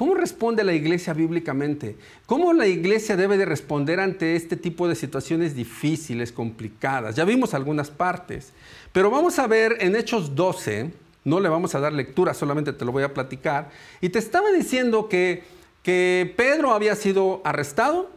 ¿Cómo 0.00 0.14
responde 0.14 0.64
la 0.64 0.72
iglesia 0.72 1.12
bíblicamente? 1.12 1.94
¿Cómo 2.24 2.54
la 2.54 2.66
iglesia 2.66 3.18
debe 3.18 3.36
de 3.36 3.44
responder 3.44 4.00
ante 4.00 4.34
este 4.34 4.56
tipo 4.56 4.88
de 4.88 4.94
situaciones 4.94 5.54
difíciles, 5.54 6.32
complicadas? 6.32 7.16
Ya 7.16 7.26
vimos 7.26 7.52
algunas 7.52 7.90
partes, 7.90 8.54
pero 8.94 9.10
vamos 9.10 9.38
a 9.38 9.46
ver 9.46 9.76
en 9.80 9.94
Hechos 9.94 10.34
12, 10.34 10.90
no 11.24 11.38
le 11.38 11.50
vamos 11.50 11.74
a 11.74 11.80
dar 11.80 11.92
lectura, 11.92 12.32
solamente 12.32 12.72
te 12.72 12.86
lo 12.86 12.92
voy 12.92 13.02
a 13.02 13.12
platicar, 13.12 13.68
y 14.00 14.08
te 14.08 14.18
estaba 14.18 14.50
diciendo 14.52 15.06
que, 15.06 15.44
que 15.82 16.32
Pedro 16.34 16.72
había 16.72 16.94
sido 16.94 17.42
arrestado, 17.44 18.08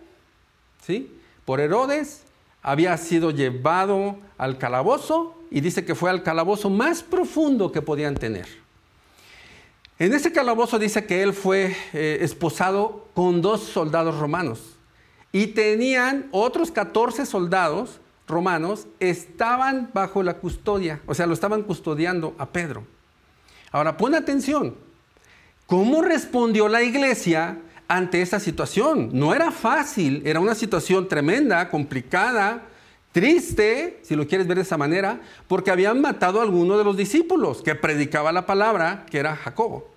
¿sí? 0.87 1.11
Por 1.43 1.59
Herodes, 1.59 2.23
había 2.61 2.95
sido 2.95 3.29
llevado 3.31 4.19
al 4.37 4.57
calabozo 4.57 5.35
y 5.51 5.59
dice 5.59 5.83
que 5.83 5.95
fue 5.95 6.09
al 6.09 6.23
calabozo 6.23 6.69
más 6.69 7.03
profundo 7.03 7.73
que 7.73 7.81
podían 7.81 8.15
tener. 8.15 8.62
En 10.03 10.11
ese 10.11 10.33
calabozo 10.33 10.79
dice 10.79 11.05
que 11.05 11.23
él 11.23 11.31
fue 11.31 11.73
eh, 11.93 12.17
esposado 12.19 13.07
con 13.13 13.41
dos 13.41 13.61
soldados 13.61 14.19
romanos 14.19 14.75
y 15.31 15.47
tenían 15.47 16.27
otros 16.31 16.71
14 16.71 17.25
soldados 17.25 18.01
romanos, 18.27 18.85
estaban 18.99 19.91
bajo 19.93 20.21
la 20.21 20.33
custodia, 20.39 20.99
o 21.05 21.13
sea, 21.13 21.25
lo 21.25 21.33
estaban 21.33 21.63
custodiando 21.63 22.35
a 22.37 22.47
Pedro. 22.47 22.83
Ahora, 23.71 23.95
pon 23.95 24.13
atención, 24.13 24.75
¿cómo 25.67 26.01
respondió 26.01 26.67
la 26.67 26.83
iglesia 26.83 27.59
ante 27.87 28.21
esa 28.21 28.41
situación? 28.41 29.09
No 29.13 29.33
era 29.33 29.51
fácil, 29.51 30.21
era 30.25 30.41
una 30.41 30.53
situación 30.53 31.07
tremenda, 31.07 31.69
complicada, 31.69 32.63
triste, 33.13 34.01
si 34.03 34.17
lo 34.17 34.27
quieres 34.27 34.47
ver 34.47 34.57
de 34.57 34.63
esa 34.63 34.77
manera, 34.77 35.21
porque 35.47 35.71
habían 35.71 36.01
matado 36.01 36.41
a 36.41 36.43
alguno 36.43 36.77
de 36.77 36.83
los 36.83 36.97
discípulos 36.97 37.61
que 37.61 37.73
predicaba 37.73 38.33
la 38.33 38.45
palabra, 38.45 39.05
que 39.09 39.19
era 39.19 39.37
Jacobo. 39.37 39.92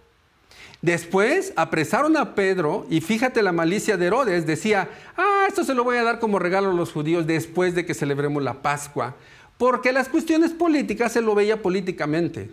Después 0.82 1.52
apresaron 1.56 2.16
a 2.16 2.34
Pedro 2.34 2.86
y 2.90 3.00
fíjate 3.00 3.42
la 3.42 3.52
malicia 3.52 3.96
de 3.96 4.06
Herodes, 4.06 4.46
decía, 4.46 4.88
ah, 5.16 5.46
esto 5.48 5.64
se 5.64 5.74
lo 5.74 5.84
voy 5.84 5.96
a 5.96 6.02
dar 6.02 6.18
como 6.18 6.38
regalo 6.38 6.70
a 6.70 6.74
los 6.74 6.92
judíos 6.92 7.26
después 7.26 7.74
de 7.74 7.86
que 7.86 7.94
celebremos 7.94 8.42
la 8.42 8.62
Pascua, 8.62 9.16
porque 9.58 9.92
las 9.92 10.08
cuestiones 10.08 10.52
políticas 10.52 11.12
se 11.12 11.22
lo 11.22 11.34
veía 11.34 11.62
políticamente. 11.62 12.50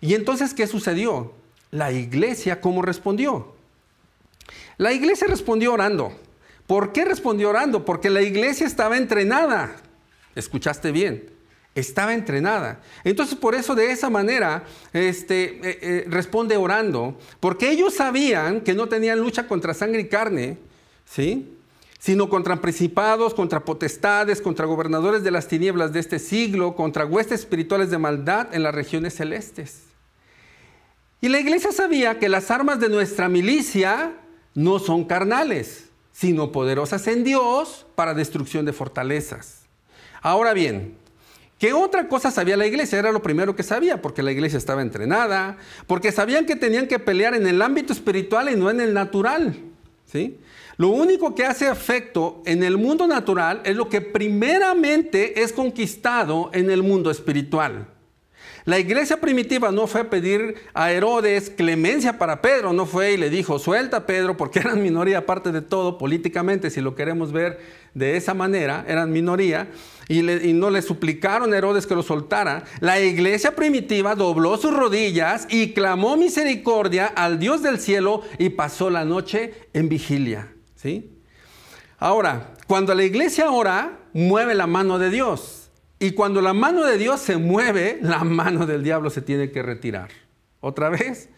Y 0.00 0.14
entonces, 0.14 0.52
¿qué 0.52 0.66
sucedió? 0.66 1.32
La 1.70 1.90
iglesia, 1.90 2.60
¿cómo 2.60 2.82
respondió? 2.82 3.54
La 4.76 4.92
iglesia 4.92 5.26
respondió 5.26 5.72
orando. 5.72 6.12
¿Por 6.66 6.92
qué 6.92 7.04
respondió 7.04 7.50
orando? 7.50 7.84
Porque 7.84 8.10
la 8.10 8.22
iglesia 8.22 8.66
estaba 8.66 8.98
entrenada. 8.98 9.76
¿Escuchaste 10.34 10.92
bien? 10.92 11.31
Estaba 11.74 12.12
entrenada. 12.12 12.82
Entonces, 13.02 13.36
por 13.36 13.54
eso 13.54 13.74
de 13.74 13.90
esa 13.90 14.10
manera 14.10 14.64
este, 14.92 15.44
eh, 15.44 15.78
eh, 15.80 16.04
responde 16.08 16.56
orando, 16.56 17.18
porque 17.40 17.70
ellos 17.70 17.94
sabían 17.94 18.60
que 18.60 18.74
no 18.74 18.88
tenían 18.88 19.20
lucha 19.20 19.46
contra 19.48 19.72
sangre 19.72 20.02
y 20.02 20.08
carne, 20.08 20.58
¿sí? 21.06 21.48
sino 21.98 22.28
contra 22.28 22.60
principados, 22.60 23.32
contra 23.32 23.64
potestades, 23.64 24.42
contra 24.42 24.66
gobernadores 24.66 25.22
de 25.22 25.30
las 25.30 25.46
tinieblas 25.46 25.92
de 25.92 26.00
este 26.00 26.18
siglo, 26.18 26.74
contra 26.74 27.06
huestes 27.06 27.40
espirituales 27.40 27.90
de 27.90 27.98
maldad 27.98 28.52
en 28.52 28.64
las 28.64 28.74
regiones 28.74 29.14
celestes. 29.14 29.84
Y 31.20 31.28
la 31.28 31.38
iglesia 31.38 31.70
sabía 31.70 32.18
que 32.18 32.28
las 32.28 32.50
armas 32.50 32.80
de 32.80 32.88
nuestra 32.88 33.28
milicia 33.28 34.14
no 34.54 34.80
son 34.80 35.04
carnales, 35.04 35.90
sino 36.10 36.50
poderosas 36.50 37.06
en 37.06 37.22
Dios 37.22 37.86
para 37.94 38.14
destrucción 38.14 38.64
de 38.64 38.72
fortalezas. 38.72 39.62
Ahora 40.20 40.54
bien, 40.54 40.96
¿Qué 41.62 41.72
otra 41.72 42.08
cosa 42.08 42.32
sabía 42.32 42.56
la 42.56 42.66
iglesia? 42.66 42.98
Era 42.98 43.12
lo 43.12 43.22
primero 43.22 43.54
que 43.54 43.62
sabía, 43.62 44.02
porque 44.02 44.20
la 44.20 44.32
iglesia 44.32 44.56
estaba 44.56 44.82
entrenada, 44.82 45.58
porque 45.86 46.10
sabían 46.10 46.44
que 46.44 46.56
tenían 46.56 46.88
que 46.88 46.98
pelear 46.98 47.34
en 47.34 47.46
el 47.46 47.62
ámbito 47.62 47.92
espiritual 47.92 48.50
y 48.50 48.56
no 48.56 48.68
en 48.68 48.80
el 48.80 48.92
natural. 48.92 49.54
¿sí? 50.04 50.40
Lo 50.76 50.88
único 50.88 51.36
que 51.36 51.44
hace 51.44 51.70
efecto 51.70 52.42
en 52.46 52.64
el 52.64 52.78
mundo 52.78 53.06
natural 53.06 53.60
es 53.64 53.76
lo 53.76 53.88
que 53.88 54.00
primeramente 54.00 55.40
es 55.40 55.52
conquistado 55.52 56.50
en 56.52 56.68
el 56.68 56.82
mundo 56.82 57.12
espiritual. 57.12 57.86
La 58.64 58.78
iglesia 58.78 59.20
primitiva 59.20 59.72
no 59.72 59.86
fue 59.88 60.02
a 60.02 60.10
pedir 60.10 60.54
a 60.72 60.92
Herodes 60.92 61.50
clemencia 61.50 62.18
para 62.18 62.40
Pedro, 62.40 62.72
no 62.72 62.86
fue 62.86 63.12
y 63.12 63.16
le 63.16 63.28
dijo, 63.28 63.58
suelta 63.58 64.06
Pedro, 64.06 64.36
porque 64.36 64.58
eran 64.60 64.82
minoría 64.82 65.18
aparte 65.18 65.50
de 65.50 65.62
todo, 65.62 65.98
políticamente, 65.98 66.70
si 66.70 66.80
lo 66.80 66.94
queremos 66.94 67.32
ver 67.32 67.58
de 67.94 68.16
esa 68.16 68.34
manera, 68.34 68.84
eran 68.86 69.10
minoría, 69.10 69.68
y, 70.08 70.18
y 70.30 70.52
no 70.52 70.70
le 70.70 70.80
suplicaron 70.82 71.52
a 71.52 71.56
Herodes 71.56 71.86
que 71.86 71.94
lo 71.94 72.02
soltara. 72.02 72.64
La 72.80 73.00
iglesia 73.00 73.56
primitiva 73.56 74.14
dobló 74.14 74.56
sus 74.56 74.74
rodillas 74.74 75.46
y 75.50 75.72
clamó 75.72 76.16
misericordia 76.16 77.06
al 77.06 77.38
Dios 77.38 77.62
del 77.62 77.80
cielo 77.80 78.22
y 78.38 78.50
pasó 78.50 78.90
la 78.90 79.04
noche 79.04 79.54
en 79.72 79.88
vigilia. 79.88 80.52
¿sí? 80.76 81.10
Ahora, 81.98 82.54
cuando 82.66 82.94
la 82.94 83.04
iglesia 83.04 83.50
ora, 83.50 83.98
mueve 84.12 84.54
la 84.54 84.66
mano 84.66 84.98
de 84.98 85.10
Dios. 85.10 85.61
Y 86.02 86.10
cuando 86.10 86.42
la 86.42 86.52
mano 86.52 86.84
de 86.84 86.98
Dios 86.98 87.20
se 87.20 87.36
mueve, 87.36 88.00
la 88.02 88.24
mano 88.24 88.66
del 88.66 88.82
diablo 88.82 89.08
se 89.08 89.22
tiene 89.22 89.52
que 89.52 89.62
retirar. 89.62 90.08
Otra 90.58 90.88
vez, 90.88 91.28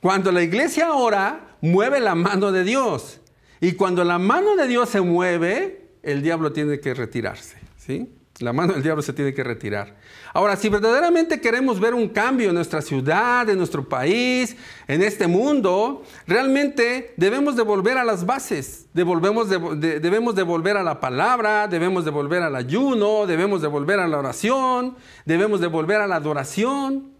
cuando 0.00 0.30
la 0.30 0.42
iglesia 0.42 0.92
ora, 0.92 1.56
mueve 1.62 2.00
la 2.00 2.14
mano 2.14 2.52
de 2.52 2.64
Dios. 2.64 3.22
Y 3.62 3.72
cuando 3.72 4.04
la 4.04 4.18
mano 4.18 4.56
de 4.56 4.68
Dios 4.68 4.90
se 4.90 5.00
mueve, 5.00 5.88
el 6.02 6.20
diablo 6.20 6.52
tiene 6.52 6.80
que 6.80 6.92
retirarse. 6.92 7.56
¿sí? 7.78 8.14
La 8.40 8.52
mano 8.52 8.72
del 8.72 8.82
diablo 8.82 9.00
se 9.00 9.12
tiene 9.12 9.32
que 9.32 9.44
retirar. 9.44 9.94
Ahora, 10.32 10.56
si 10.56 10.68
verdaderamente 10.68 11.40
queremos 11.40 11.78
ver 11.78 11.94
un 11.94 12.08
cambio 12.08 12.48
en 12.48 12.56
nuestra 12.56 12.82
ciudad, 12.82 13.48
en 13.48 13.56
nuestro 13.56 13.88
país, 13.88 14.56
en 14.88 15.02
este 15.02 15.28
mundo, 15.28 16.02
realmente 16.26 17.14
debemos 17.16 17.54
de 17.54 17.62
volver 17.62 17.96
a 17.96 18.02
las 18.02 18.26
bases. 18.26 18.86
debemos 18.92 19.48
de 19.48 20.42
volver 20.42 20.76
a 20.76 20.82
la 20.82 20.98
palabra, 20.98 21.68
debemos 21.68 22.04
de 22.04 22.10
volver 22.10 22.42
al 22.42 22.56
ayuno, 22.56 23.24
debemos 23.26 23.62
de 23.62 23.68
volver 23.68 24.00
a 24.00 24.08
la 24.08 24.18
oración, 24.18 24.96
debemos 25.24 25.60
de 25.60 25.68
volver 25.68 26.00
a 26.00 26.08
la 26.08 26.16
adoración. 26.16 27.12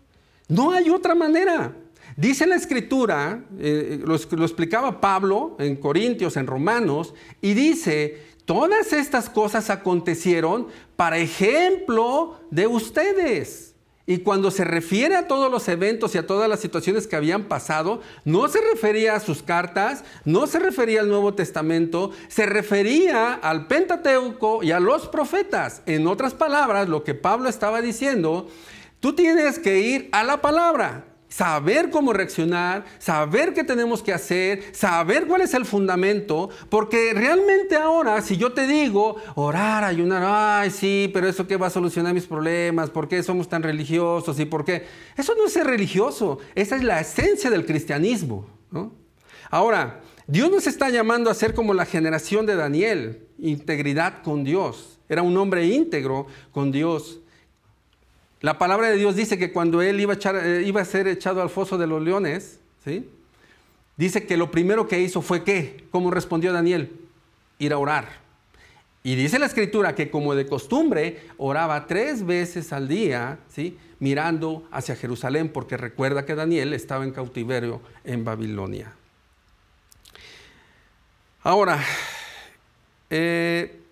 No 0.48 0.72
hay 0.72 0.90
otra 0.90 1.14
manera. 1.14 1.76
Dice 2.16 2.44
la 2.46 2.56
escritura, 2.56 3.44
eh, 3.58 4.00
lo 4.04 4.44
explicaba 4.44 5.00
Pablo 5.00 5.56
en 5.60 5.76
Corintios, 5.76 6.36
en 6.36 6.46
Romanos, 6.46 7.14
y 7.40 7.54
dice, 7.54 8.33
Todas 8.44 8.92
estas 8.92 9.30
cosas 9.30 9.70
acontecieron 9.70 10.68
para 10.96 11.18
ejemplo 11.18 12.40
de 12.50 12.66
ustedes. 12.66 13.74
Y 14.06 14.18
cuando 14.18 14.50
se 14.50 14.64
refiere 14.64 15.16
a 15.16 15.28
todos 15.28 15.50
los 15.50 15.66
eventos 15.66 16.14
y 16.14 16.18
a 16.18 16.26
todas 16.26 16.46
las 16.46 16.60
situaciones 16.60 17.06
que 17.06 17.16
habían 17.16 17.44
pasado, 17.44 18.02
no 18.26 18.48
se 18.48 18.60
refería 18.60 19.14
a 19.14 19.20
sus 19.20 19.42
cartas, 19.42 20.04
no 20.26 20.46
se 20.46 20.58
refería 20.58 21.00
al 21.00 21.08
Nuevo 21.08 21.32
Testamento, 21.32 22.10
se 22.28 22.44
refería 22.44 23.32
al 23.32 23.66
Pentateuco 23.66 24.62
y 24.62 24.72
a 24.72 24.80
los 24.80 25.08
profetas. 25.08 25.80
En 25.86 26.06
otras 26.06 26.34
palabras, 26.34 26.86
lo 26.86 27.02
que 27.02 27.14
Pablo 27.14 27.48
estaba 27.48 27.80
diciendo, 27.80 28.48
tú 29.00 29.14
tienes 29.14 29.58
que 29.58 29.80
ir 29.80 30.10
a 30.12 30.22
la 30.22 30.42
palabra 30.42 31.13
saber 31.34 31.90
cómo 31.90 32.12
reaccionar, 32.12 32.84
saber 32.98 33.54
qué 33.54 33.64
tenemos 33.64 34.04
que 34.04 34.12
hacer, 34.12 34.62
saber 34.72 35.26
cuál 35.26 35.40
es 35.40 35.52
el 35.54 35.64
fundamento, 35.64 36.48
porque 36.68 37.12
realmente 37.12 37.74
ahora, 37.74 38.22
si 38.22 38.36
yo 38.36 38.52
te 38.52 38.68
digo 38.68 39.16
orar, 39.34 39.82
ayunar, 39.82 40.22
ay, 40.24 40.70
sí, 40.70 41.10
pero 41.12 41.26
eso 41.26 41.48
qué 41.48 41.56
va 41.56 41.66
a 41.66 41.70
solucionar 41.70 42.14
mis 42.14 42.26
problemas, 42.26 42.88
¿por 42.90 43.08
qué 43.08 43.20
somos 43.24 43.48
tan 43.48 43.64
religiosos 43.64 44.38
y 44.38 44.44
por 44.44 44.64
qué? 44.64 44.86
Eso 45.16 45.34
no 45.36 45.46
es 45.46 45.52
ser 45.52 45.66
religioso, 45.66 46.38
esa 46.54 46.76
es 46.76 46.84
la 46.84 47.00
esencia 47.00 47.50
del 47.50 47.66
cristianismo. 47.66 48.46
Ahora, 49.50 50.02
Dios 50.28 50.52
nos 50.52 50.68
está 50.68 50.88
llamando 50.88 51.30
a 51.30 51.34
ser 51.34 51.52
como 51.52 51.74
la 51.74 51.84
generación 51.84 52.46
de 52.46 52.54
Daniel, 52.54 53.26
integridad 53.40 54.22
con 54.22 54.44
Dios. 54.44 55.00
Era 55.08 55.22
un 55.22 55.36
hombre 55.36 55.66
íntegro 55.66 56.28
con 56.52 56.70
Dios. 56.70 57.23
La 58.44 58.58
palabra 58.58 58.90
de 58.90 58.98
Dios 58.98 59.16
dice 59.16 59.38
que 59.38 59.52
cuando 59.52 59.80
él 59.80 59.98
iba 59.98 60.12
a, 60.12 60.30
eh, 60.44 60.64
iba 60.66 60.82
a 60.82 60.84
ser 60.84 61.08
echado 61.08 61.40
al 61.40 61.48
foso 61.48 61.78
de 61.78 61.86
los 61.86 62.02
leones, 62.02 62.60
¿sí? 62.84 63.08
dice 63.96 64.26
que 64.26 64.36
lo 64.36 64.50
primero 64.50 64.86
que 64.86 65.00
hizo 65.00 65.22
fue 65.22 65.44
qué? 65.44 65.86
¿Cómo 65.90 66.10
respondió 66.10 66.52
Daniel? 66.52 66.92
Ir 67.58 67.72
a 67.72 67.78
orar. 67.78 68.06
Y 69.02 69.14
dice 69.14 69.38
la 69.38 69.46
escritura 69.46 69.94
que 69.94 70.10
como 70.10 70.34
de 70.34 70.46
costumbre 70.46 71.22
oraba 71.38 71.86
tres 71.86 72.26
veces 72.26 72.70
al 72.74 72.86
día, 72.86 73.38
¿sí? 73.48 73.78
mirando 73.98 74.68
hacia 74.70 74.94
Jerusalén, 74.94 75.48
porque 75.48 75.78
recuerda 75.78 76.26
que 76.26 76.34
Daniel 76.34 76.74
estaba 76.74 77.04
en 77.04 77.12
cautiverio 77.12 77.80
en 78.04 78.26
Babilonia. 78.26 78.92
Ahora, 81.42 81.82
eh, 83.08 83.83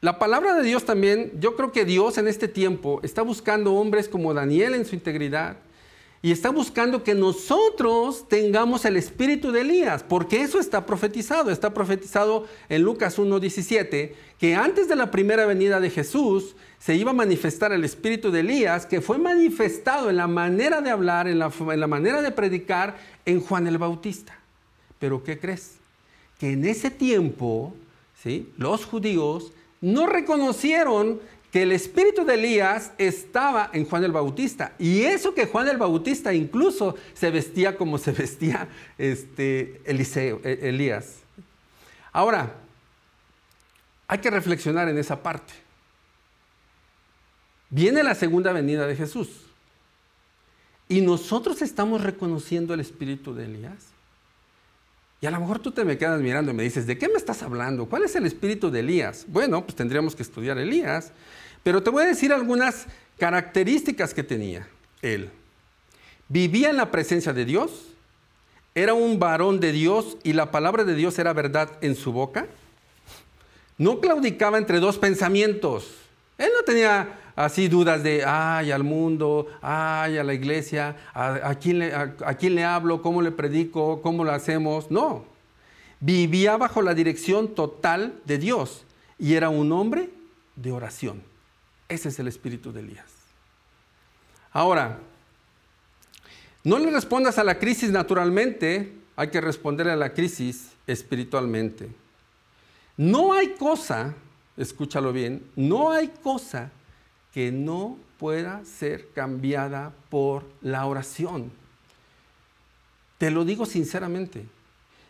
la 0.00 0.18
palabra 0.18 0.54
de 0.54 0.62
Dios 0.62 0.84
también, 0.84 1.32
yo 1.40 1.56
creo 1.56 1.72
que 1.72 1.84
Dios 1.84 2.18
en 2.18 2.28
este 2.28 2.48
tiempo 2.48 3.00
está 3.02 3.22
buscando 3.22 3.74
hombres 3.74 4.08
como 4.08 4.32
Daniel 4.32 4.74
en 4.74 4.86
su 4.86 4.94
integridad, 4.94 5.58
y 6.22 6.32
está 6.32 6.50
buscando 6.50 7.02
que 7.02 7.14
nosotros 7.14 8.28
tengamos 8.28 8.84
el 8.84 8.98
espíritu 8.98 9.52
de 9.52 9.62
Elías, 9.62 10.04
porque 10.06 10.42
eso 10.42 10.60
está 10.60 10.84
profetizado. 10.84 11.50
Está 11.50 11.72
profetizado 11.72 12.46
en 12.68 12.82
Lucas 12.82 13.18
1.17, 13.18 14.12
que 14.38 14.54
antes 14.54 14.86
de 14.86 14.96
la 14.96 15.10
primera 15.10 15.46
venida 15.46 15.80
de 15.80 15.88
Jesús 15.88 16.56
se 16.78 16.94
iba 16.94 17.12
a 17.12 17.14
manifestar 17.14 17.72
el 17.72 17.84
espíritu 17.84 18.30
de 18.30 18.40
Elías, 18.40 18.84
que 18.84 19.00
fue 19.00 19.16
manifestado 19.16 20.10
en 20.10 20.16
la 20.16 20.26
manera 20.26 20.82
de 20.82 20.90
hablar, 20.90 21.26
en 21.26 21.38
la, 21.38 21.50
en 21.58 21.80
la 21.80 21.86
manera 21.86 22.20
de 22.20 22.30
predicar 22.30 22.98
en 23.24 23.40
Juan 23.40 23.66
el 23.66 23.78
Bautista. 23.78 24.38
Pero 24.98 25.24
¿qué 25.24 25.38
crees? 25.38 25.76
Que 26.38 26.52
en 26.52 26.66
ese 26.66 26.90
tiempo, 26.90 27.74
¿sí? 28.22 28.52
los 28.58 28.84
judíos 28.84 29.52
no 29.80 30.06
reconocieron 30.06 31.20
que 31.50 31.62
el 31.62 31.72
espíritu 31.72 32.24
de 32.24 32.34
Elías 32.34 32.92
estaba 32.98 33.70
en 33.72 33.84
Juan 33.84 34.04
el 34.04 34.12
Bautista. 34.12 34.74
Y 34.78 35.02
eso 35.02 35.34
que 35.34 35.46
Juan 35.46 35.68
el 35.68 35.78
Bautista 35.78 36.32
incluso 36.32 36.94
se 37.12 37.30
vestía 37.30 37.76
como 37.76 37.98
se 37.98 38.12
vestía 38.12 38.68
este, 38.98 39.80
Eliseo, 39.84 40.40
e, 40.44 40.68
Elías. 40.68 41.16
Ahora, 42.12 42.54
hay 44.06 44.18
que 44.18 44.30
reflexionar 44.30 44.88
en 44.88 44.98
esa 44.98 45.22
parte. 45.22 45.52
Viene 47.68 48.02
la 48.02 48.14
segunda 48.14 48.52
venida 48.52 48.86
de 48.86 48.96
Jesús. 48.96 49.28
Y 50.88 51.00
nosotros 51.00 51.62
estamos 51.62 52.02
reconociendo 52.02 52.74
el 52.74 52.80
espíritu 52.80 53.34
de 53.34 53.44
Elías. 53.44 53.86
Y 55.20 55.26
a 55.26 55.30
lo 55.30 55.38
mejor 55.38 55.58
tú 55.58 55.70
te 55.70 55.84
me 55.84 55.98
quedas 55.98 56.20
mirando 56.20 56.50
y 56.50 56.54
me 56.54 56.62
dices, 56.62 56.86
¿de 56.86 56.96
qué 56.96 57.08
me 57.08 57.16
estás 57.16 57.42
hablando? 57.42 57.86
¿Cuál 57.86 58.04
es 58.04 58.16
el 58.16 58.24
espíritu 58.24 58.70
de 58.70 58.80
Elías? 58.80 59.26
Bueno, 59.28 59.64
pues 59.64 59.76
tendríamos 59.76 60.16
que 60.16 60.22
estudiar 60.22 60.56
Elías. 60.56 61.12
Pero 61.62 61.82
te 61.82 61.90
voy 61.90 62.04
a 62.04 62.06
decir 62.06 62.32
algunas 62.32 62.86
características 63.18 64.14
que 64.14 64.22
tenía 64.22 64.66
él. 65.02 65.30
Vivía 66.28 66.70
en 66.70 66.78
la 66.78 66.90
presencia 66.90 67.34
de 67.34 67.44
Dios, 67.44 67.88
era 68.74 68.94
un 68.94 69.18
varón 69.18 69.60
de 69.60 69.72
Dios 69.72 70.16
y 70.22 70.32
la 70.32 70.50
palabra 70.50 70.84
de 70.84 70.94
Dios 70.94 71.18
era 71.18 71.32
verdad 71.32 71.70
en 71.82 71.96
su 71.96 72.12
boca. 72.12 72.46
No 73.76 74.00
claudicaba 74.00 74.56
entre 74.56 74.80
dos 74.80 74.96
pensamientos. 74.96 75.96
Él 76.40 76.50
no 76.56 76.64
tenía 76.64 77.20
así 77.36 77.68
dudas 77.68 78.02
de, 78.02 78.24
ay, 78.24 78.70
al 78.70 78.82
mundo, 78.82 79.46
ay, 79.60 80.16
a 80.16 80.24
la 80.24 80.32
iglesia, 80.32 80.96
a, 81.12 81.54
quién 81.56 81.80
le, 81.80 81.94
a 81.94 82.34
quién 82.38 82.54
le 82.54 82.64
hablo, 82.64 83.02
cómo 83.02 83.20
le 83.20 83.30
predico, 83.30 84.00
cómo 84.00 84.24
lo 84.24 84.32
hacemos. 84.32 84.90
No. 84.90 85.26
Vivía 86.00 86.56
bajo 86.56 86.80
la 86.80 86.94
dirección 86.94 87.54
total 87.54 88.18
de 88.24 88.38
Dios 88.38 88.86
y 89.18 89.34
era 89.34 89.50
un 89.50 89.70
hombre 89.70 90.08
de 90.56 90.72
oración. 90.72 91.22
Ese 91.90 92.08
es 92.08 92.18
el 92.18 92.26
espíritu 92.26 92.72
de 92.72 92.80
Elías. 92.80 93.12
Ahora, 94.50 94.98
no 96.64 96.78
le 96.78 96.90
respondas 96.90 97.36
a 97.36 97.44
la 97.44 97.58
crisis 97.58 97.90
naturalmente, 97.90 98.94
hay 99.14 99.28
que 99.28 99.42
responderle 99.42 99.92
a 99.92 99.96
la 99.96 100.14
crisis 100.14 100.70
espiritualmente. 100.86 101.90
No 102.96 103.34
hay 103.34 103.50
cosa, 103.50 104.14
escúchalo 104.62 105.12
bien, 105.12 105.44
no 105.56 105.90
hay 105.90 106.08
cosa 106.08 106.70
que 107.32 107.50
no 107.50 107.96
pueda 108.18 108.64
ser 108.64 109.08
cambiada 109.12 109.92
por 110.10 110.44
la 110.60 110.86
oración. 110.86 111.50
Te 113.18 113.30
lo 113.30 113.44
digo 113.44 113.66
sinceramente. 113.66 114.46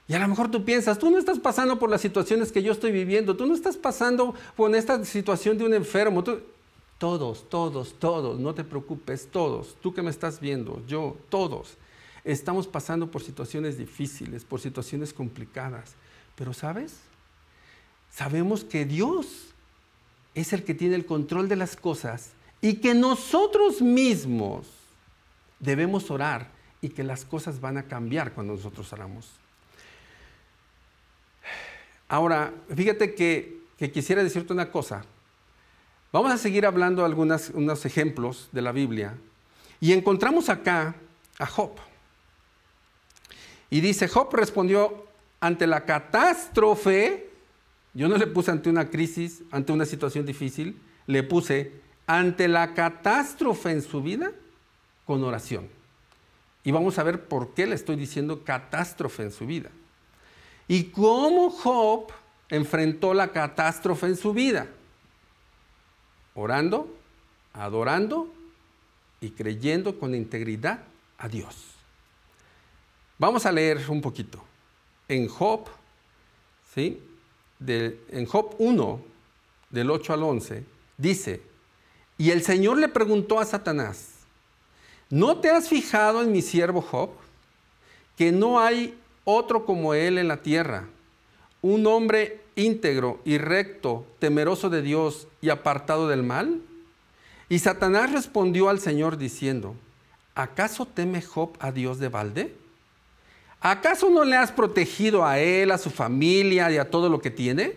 Y 0.06 0.14
a 0.14 0.18
lo 0.18 0.28
mejor 0.28 0.50
tú 0.50 0.64
piensas, 0.64 0.98
tú 0.98 1.10
no 1.10 1.18
estás 1.18 1.38
pasando 1.38 1.78
por 1.78 1.88
las 1.88 2.00
situaciones 2.00 2.50
que 2.50 2.62
yo 2.62 2.72
estoy 2.72 2.90
viviendo, 2.90 3.36
tú 3.36 3.46
no 3.46 3.54
estás 3.54 3.76
pasando 3.76 4.34
por 4.56 4.74
esta 4.74 5.04
situación 5.04 5.56
de 5.56 5.64
un 5.64 5.74
enfermo. 5.74 6.24
Todos, 6.98 7.48
todos, 7.48 7.94
todos, 7.98 8.38
no 8.38 8.54
te 8.54 8.64
preocupes, 8.64 9.28
todos, 9.30 9.76
tú 9.80 9.94
que 9.94 10.02
me 10.02 10.10
estás 10.10 10.40
viendo, 10.40 10.82
yo, 10.86 11.16
todos, 11.28 11.76
estamos 12.24 12.66
pasando 12.66 13.10
por 13.10 13.22
situaciones 13.22 13.78
difíciles, 13.78 14.44
por 14.44 14.60
situaciones 14.60 15.12
complicadas. 15.12 15.94
Pero 16.34 16.52
¿sabes? 16.52 17.09
Sabemos 18.10 18.64
que 18.64 18.84
Dios 18.84 19.54
es 20.34 20.52
el 20.52 20.64
que 20.64 20.74
tiene 20.74 20.94
el 20.96 21.06
control 21.06 21.48
de 21.48 21.56
las 21.56 21.76
cosas 21.76 22.32
y 22.60 22.74
que 22.74 22.94
nosotros 22.94 23.80
mismos 23.80 24.66
debemos 25.58 26.10
orar 26.10 26.48
y 26.80 26.88
que 26.88 27.04
las 27.04 27.24
cosas 27.24 27.60
van 27.60 27.76
a 27.78 27.84
cambiar 27.84 28.32
cuando 28.32 28.54
nosotros 28.54 28.92
oramos. 28.92 29.28
Ahora, 32.08 32.52
fíjate 32.74 33.14
que, 33.14 33.60
quisiera 33.92 34.22
decirte 34.22 34.52
una 34.52 34.70
cosa. 34.70 35.04
Vamos 36.12 36.32
a 36.32 36.38
seguir 36.38 36.66
hablando 36.66 37.04
algunos 37.04 37.50
unos 37.50 37.86
ejemplos 37.86 38.48
de 38.50 38.62
la 38.62 38.72
Biblia. 38.72 39.16
Y 39.78 39.92
encontramos 39.92 40.48
acá 40.48 40.96
a 41.38 41.46
Job. 41.46 41.70
Y 43.70 43.80
dice, 43.80 44.08
Job 44.08 44.34
respondió 44.34 45.06
ante 45.38 45.66
la 45.66 45.84
catástrofe, 45.84 47.29
yo 47.94 48.08
no 48.08 48.16
le 48.16 48.26
puse 48.26 48.50
ante 48.50 48.70
una 48.70 48.88
crisis, 48.88 49.42
ante 49.50 49.72
una 49.72 49.84
situación 49.84 50.26
difícil, 50.26 50.80
le 51.06 51.22
puse 51.22 51.72
ante 52.06 52.48
la 52.48 52.74
catástrofe 52.74 53.70
en 53.70 53.82
su 53.82 54.02
vida 54.02 54.32
con 55.04 55.24
oración. 55.24 55.68
Y 56.62 56.70
vamos 56.70 56.98
a 56.98 57.02
ver 57.02 57.26
por 57.26 57.54
qué 57.54 57.66
le 57.66 57.74
estoy 57.74 57.96
diciendo 57.96 58.44
catástrofe 58.44 59.22
en 59.22 59.32
su 59.32 59.46
vida. 59.46 59.70
Y 60.68 60.84
cómo 60.84 61.50
Job 61.50 62.12
enfrentó 62.48 63.14
la 63.14 63.32
catástrofe 63.32 64.06
en 64.06 64.16
su 64.16 64.32
vida 64.32 64.68
orando, 66.34 66.96
adorando 67.52 68.32
y 69.20 69.30
creyendo 69.30 69.98
con 69.98 70.14
integridad 70.14 70.84
a 71.18 71.28
Dios. 71.28 71.54
Vamos 73.18 73.44
a 73.46 73.52
leer 73.52 73.84
un 73.88 74.00
poquito. 74.00 74.42
En 75.08 75.28
Job, 75.28 75.68
¿sí? 76.74 77.02
En 77.66 78.26
Job 78.26 78.54
1, 78.58 79.00
del 79.70 79.90
8 79.90 80.12
al 80.12 80.22
11, 80.22 80.64
dice, 80.96 81.42
y 82.18 82.30
el 82.30 82.42
Señor 82.42 82.78
le 82.78 82.88
preguntó 82.88 83.38
a 83.38 83.44
Satanás, 83.44 84.08
¿no 85.08 85.38
te 85.38 85.50
has 85.50 85.68
fijado 85.68 86.22
en 86.22 86.32
mi 86.32 86.42
siervo 86.42 86.82
Job? 86.82 87.10
Que 88.16 88.32
no 88.32 88.60
hay 88.60 88.98
otro 89.24 89.64
como 89.64 89.94
él 89.94 90.18
en 90.18 90.28
la 90.28 90.38
tierra, 90.38 90.88
un 91.62 91.86
hombre 91.86 92.40
íntegro 92.56 93.20
y 93.24 93.38
recto, 93.38 94.04
temeroso 94.18 94.70
de 94.70 94.82
Dios 94.82 95.28
y 95.40 95.50
apartado 95.50 96.08
del 96.08 96.22
mal? 96.22 96.60
Y 97.48 97.58
Satanás 97.58 98.12
respondió 98.12 98.68
al 98.68 98.80
Señor 98.80 99.16
diciendo, 99.16 99.74
¿acaso 100.34 100.86
teme 100.86 101.22
Job 101.22 101.56
a 101.58 101.72
Dios 101.72 101.98
de 101.98 102.08
balde? 102.08 102.54
¿Acaso 103.60 104.08
no 104.08 104.24
le 104.24 104.36
has 104.36 104.50
protegido 104.50 105.24
a 105.24 105.38
él, 105.38 105.70
a 105.70 105.78
su 105.78 105.90
familia 105.90 106.70
y 106.70 106.78
a 106.78 106.90
todo 106.90 107.08
lo 107.08 107.20
que 107.20 107.30
tiene? 107.30 107.76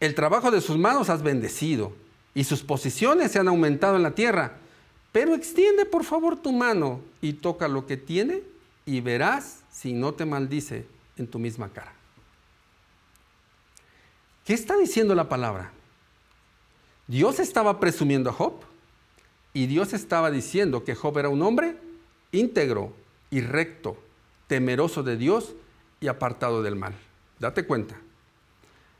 El 0.00 0.14
trabajo 0.14 0.50
de 0.50 0.60
sus 0.60 0.76
manos 0.76 1.08
has 1.08 1.22
bendecido 1.22 1.92
y 2.34 2.44
sus 2.44 2.62
posiciones 2.62 3.30
se 3.30 3.38
han 3.38 3.48
aumentado 3.48 3.96
en 3.96 4.02
la 4.02 4.16
tierra. 4.16 4.58
Pero 5.12 5.34
extiende 5.34 5.84
por 5.84 6.04
favor 6.04 6.36
tu 6.36 6.52
mano 6.52 7.00
y 7.20 7.34
toca 7.34 7.68
lo 7.68 7.86
que 7.86 7.96
tiene 7.96 8.42
y 8.84 9.00
verás 9.00 9.62
si 9.70 9.92
no 9.92 10.12
te 10.14 10.24
maldice 10.24 10.86
en 11.16 11.28
tu 11.28 11.38
misma 11.38 11.68
cara. 11.68 11.92
¿Qué 14.44 14.54
está 14.54 14.76
diciendo 14.76 15.14
la 15.14 15.28
palabra? 15.28 15.70
Dios 17.06 17.38
estaba 17.38 17.78
presumiendo 17.78 18.30
a 18.30 18.32
Job 18.32 18.54
y 19.52 19.66
Dios 19.66 19.92
estaba 19.92 20.30
diciendo 20.30 20.82
que 20.82 20.94
Job 20.94 21.18
era 21.18 21.28
un 21.28 21.42
hombre 21.42 21.76
íntegro 22.32 22.92
y 23.30 23.40
recto, 23.40 23.96
temeroso 24.52 25.02
de 25.02 25.16
Dios 25.16 25.54
y 25.98 26.08
apartado 26.08 26.62
del 26.62 26.76
mal. 26.76 26.92
Date 27.38 27.64
cuenta. 27.64 27.96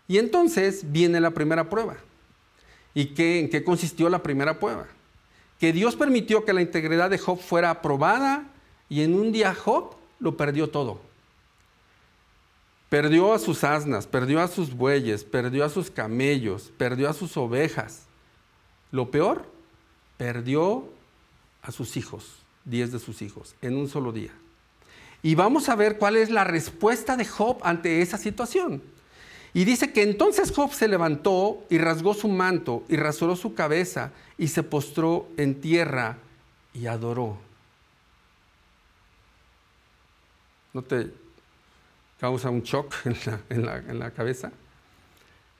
Y 0.08 0.16
entonces 0.16 0.90
viene 0.90 1.20
la 1.20 1.32
primera 1.32 1.68
prueba. 1.68 1.98
¿Y 2.94 3.08
qué, 3.08 3.38
en 3.38 3.50
qué 3.50 3.62
consistió 3.62 4.08
la 4.08 4.22
primera 4.22 4.58
prueba? 4.58 4.86
Que 5.60 5.74
Dios 5.74 5.94
permitió 5.94 6.46
que 6.46 6.54
la 6.54 6.62
integridad 6.62 7.10
de 7.10 7.18
Job 7.18 7.38
fuera 7.38 7.68
aprobada 7.68 8.48
y 8.88 9.02
en 9.02 9.12
un 9.12 9.30
día 9.30 9.54
Job 9.54 9.94
lo 10.20 10.38
perdió 10.38 10.70
todo. 10.70 11.02
Perdió 12.88 13.34
a 13.34 13.38
sus 13.38 13.62
asnas, 13.62 14.06
perdió 14.06 14.40
a 14.40 14.48
sus 14.48 14.72
bueyes, 14.72 15.22
perdió 15.22 15.66
a 15.66 15.68
sus 15.68 15.90
camellos, 15.90 16.72
perdió 16.78 17.10
a 17.10 17.12
sus 17.12 17.36
ovejas. 17.36 18.04
Lo 18.90 19.10
peor, 19.10 19.44
perdió 20.16 20.88
a 21.60 21.72
sus 21.72 21.98
hijos, 21.98 22.36
diez 22.64 22.90
de 22.90 22.98
sus 22.98 23.20
hijos, 23.20 23.54
en 23.60 23.76
un 23.76 23.90
solo 23.90 24.12
día. 24.12 24.32
Y 25.22 25.34
vamos 25.36 25.68
a 25.68 25.76
ver 25.76 25.98
cuál 25.98 26.16
es 26.16 26.30
la 26.30 26.44
respuesta 26.44 27.16
de 27.16 27.24
Job 27.24 27.58
ante 27.62 28.02
esa 28.02 28.18
situación. 28.18 28.82
Y 29.54 29.64
dice 29.64 29.92
que 29.92 30.02
entonces 30.02 30.50
Job 30.50 30.72
se 30.72 30.88
levantó 30.88 31.64
y 31.68 31.78
rasgó 31.78 32.14
su 32.14 32.28
manto 32.28 32.84
y 32.88 32.96
rasuró 32.96 33.36
su 33.36 33.54
cabeza 33.54 34.12
y 34.38 34.48
se 34.48 34.62
postró 34.62 35.28
en 35.36 35.60
tierra 35.60 36.18
y 36.72 36.86
adoró. 36.86 37.38
¿No 40.72 40.82
te 40.82 41.10
causa 42.18 42.48
un 42.48 42.62
shock 42.62 42.94
en 43.50 43.98
la, 43.98 44.10
cabeza? 44.12 44.52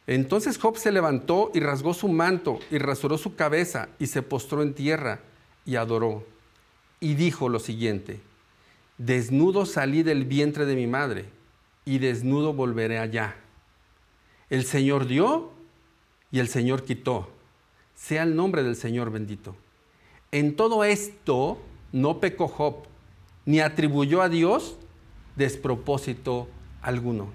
Entonces 0.07 0.59
Job 0.59 0.79
se 0.79 0.91
levantó 0.91 1.51
y 1.55 1.61
rasgó 1.61 1.93
su 1.93 2.09
manto 2.09 2.61
y 2.71 2.79
rasuró 2.79 3.19
su 3.19 3.37
cabeza 3.37 3.89
y 3.99 4.07
se 4.07 4.23
postró 4.23 4.63
en 4.63 4.75
tierra 4.75 5.21
y 5.67 5.77
adoró. 5.77 6.27
Y 6.99 7.15
dijo 7.15 7.51
lo 7.51 7.61
siguiente, 7.61 8.21
desnudo 9.07 9.67
salí 9.67 10.03
del 10.03 10.25
vientre 10.25 10.65
de 10.65 10.77
mi 10.77 10.87
madre 10.87 11.27
y 11.85 11.99
desnudo 11.99 12.53
volveré 12.53 12.99
allá. 12.99 13.35
El 14.49 14.65
Señor 14.65 15.07
dio 15.07 15.51
y 16.31 16.39
el 16.39 16.49
Señor 16.49 16.85
quitó. 16.85 17.29
Sea 17.97 18.23
el 18.23 18.37
nombre 18.37 18.63
del 18.63 18.77
Señor 18.77 19.11
bendito. 19.11 19.57
En 20.31 20.55
todo 20.57 20.85
esto 20.85 21.59
no 21.91 22.21
pecó 22.21 22.49
Job, 22.49 22.85
ni 23.45 23.61
atribuyó 23.61 24.23
a 24.23 24.29
Dios 24.29 24.77
despropósito 25.37 26.49
alguno. 26.81 27.31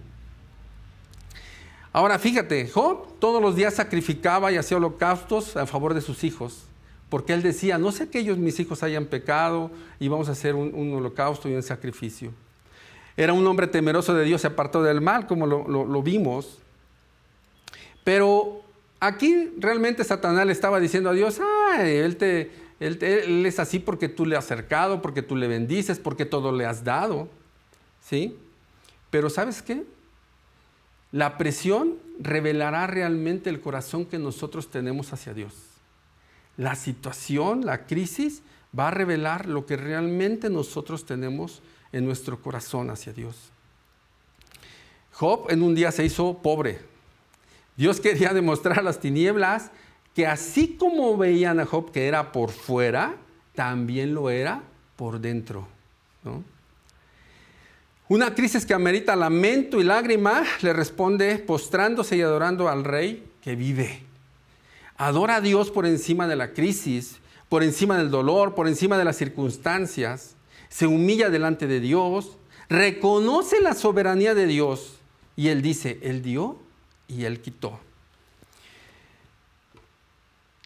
Ahora 1.92 2.18
fíjate, 2.18 2.70
Job 2.70 3.20
todos 3.20 3.42
los 3.42 3.56
días 3.56 3.76
sacrificaba 3.76 4.52
y 4.52 4.58
hacía 4.58 4.78
holocaustos 4.78 5.58
a 5.58 5.66
favor 5.66 5.94
de 5.94 6.02
sus 6.02 6.24
hijos, 6.24 6.67
porque 7.10 7.34
él 7.34 7.42
decía, 7.42 7.78
no 7.78 7.92
sé 7.92 8.10
que 8.10 8.20
ellos, 8.20 8.38
mis 8.38 8.60
hijos, 8.60 8.84
hayan 8.84 9.06
pecado 9.06 9.72
y 10.00 10.08
vamos 10.08 10.30
a 10.30 10.34
hacer 10.34 10.56
un, 10.56 10.94
holocausto 10.94 11.50
y 11.50 11.54
un 11.54 11.64
sacrificio. 11.64 12.32
Era 13.16 13.34
un 13.34 13.46
hombre 13.48 13.68
temeroso 13.68 14.14
de 14.14 14.26
Dios, 14.26 14.42
se 14.42 14.48
apartó 14.48 14.84
del 14.84 15.02
mal, 15.02 15.26
como 15.26 15.48
lo 15.48 16.04
vimos. 16.04 16.60
Pero 18.04 18.62
aquí 19.00 19.52
realmente 19.58 20.04
Satanás 20.04 20.46
le 20.46 20.52
estaba 20.52 20.80
diciendo 20.80 21.10
a 21.10 21.14
Dios, 21.14 21.40
él, 21.80 22.18
te, 22.18 22.52
él, 22.80 23.46
es 23.46 23.60
así 23.60 23.80
porque 23.80 24.10
tú 24.10 24.26
le 24.26 24.36
has 24.36 24.46
acercado, 24.46 25.02
porque 25.02 25.22
tú 25.22 25.36
le 25.36 25.48
bendices, 25.48 26.00
porque 26.00 26.26
todo 26.26 26.52
le 26.52 26.66
has 26.66 26.84
dado. 26.84 27.28
¿Sí? 28.02 28.38
Pero 29.10 29.30
¿sabes 29.30 29.62
qué? 29.62 29.84
La 31.12 31.38
presión 31.38 31.96
revelará 32.20 32.88
realmente 32.88 33.50
el 33.50 33.62
corazón 33.62 34.06
que 34.06 34.20
nosotros 34.20 34.70
tenemos 34.70 35.14
hacia 35.14 35.34
Dios. 35.34 35.54
La 36.58 36.76
situación, 36.76 37.66
la 37.66 37.86
crisis, 37.86 38.42
va 38.78 38.90
a 38.90 38.92
revelar 38.92 39.46
lo 39.46 39.66
que 39.66 39.78
realmente 39.78 40.50
nosotros 40.50 41.06
tenemos 41.06 41.62
en 41.92 42.06
nuestro 42.06 42.42
corazón 42.42 42.90
hacia 42.90 43.14
Dios. 43.14 43.36
Job 45.14 45.48
en 45.50 45.64
un 45.64 45.74
día 45.74 45.92
se 45.92 46.06
hizo 46.06 46.38
pobre, 46.40 46.80
Dios 47.78 48.00
quería 48.00 48.34
demostrar 48.34 48.80
a 48.80 48.82
las 48.82 49.00
tinieblas 49.00 49.70
que 50.16 50.26
así 50.26 50.76
como 50.80 51.16
veían 51.16 51.60
a 51.60 51.66
Job 51.66 51.92
que 51.92 52.08
era 52.08 52.32
por 52.32 52.50
fuera, 52.50 53.16
también 53.54 54.16
lo 54.16 54.32
era 54.32 54.64
por 54.96 55.20
dentro. 55.20 55.68
Una 58.10 58.34
crisis 58.34 58.66
que 58.66 58.74
amerita 58.74 59.16
lamento 59.16 59.80
y 59.80 59.84
lágrima 59.84 60.44
le 60.62 60.74
responde 60.74 61.38
postrándose 61.38 62.18
y 62.18 62.22
adorando 62.22 62.68
al 62.68 62.84
rey 62.84 63.32
que 63.42 63.56
vive. 63.56 64.07
Adora 64.98 65.36
a 65.36 65.42
Dios 65.42 65.70
por 65.70 65.86
encima 65.86 66.28
de 66.28 66.36
la 66.36 66.54
crisis, 66.54 67.18
por 67.50 67.64
encima 67.64 67.98
del 67.98 68.10
dolor, 68.10 68.56
por 68.56 68.68
encima 68.68 68.98
de 68.98 69.06
las 69.06 69.18
circunstancias. 69.18 70.36
Se 70.70 70.88
humilla 70.88 71.30
delante 71.30 71.68
de 71.68 71.80
Dios, 71.80 72.38
reconoce 72.68 73.62
la 73.62 73.74
soberanía 73.74 74.34
de 74.34 74.48
Dios 74.48 74.98
y 75.36 75.50
él 75.50 75.62
dice, 75.62 76.00
Él 76.02 76.22
dio 76.22 76.58
y 77.08 77.26
él 77.26 77.40
quitó. 77.42 77.80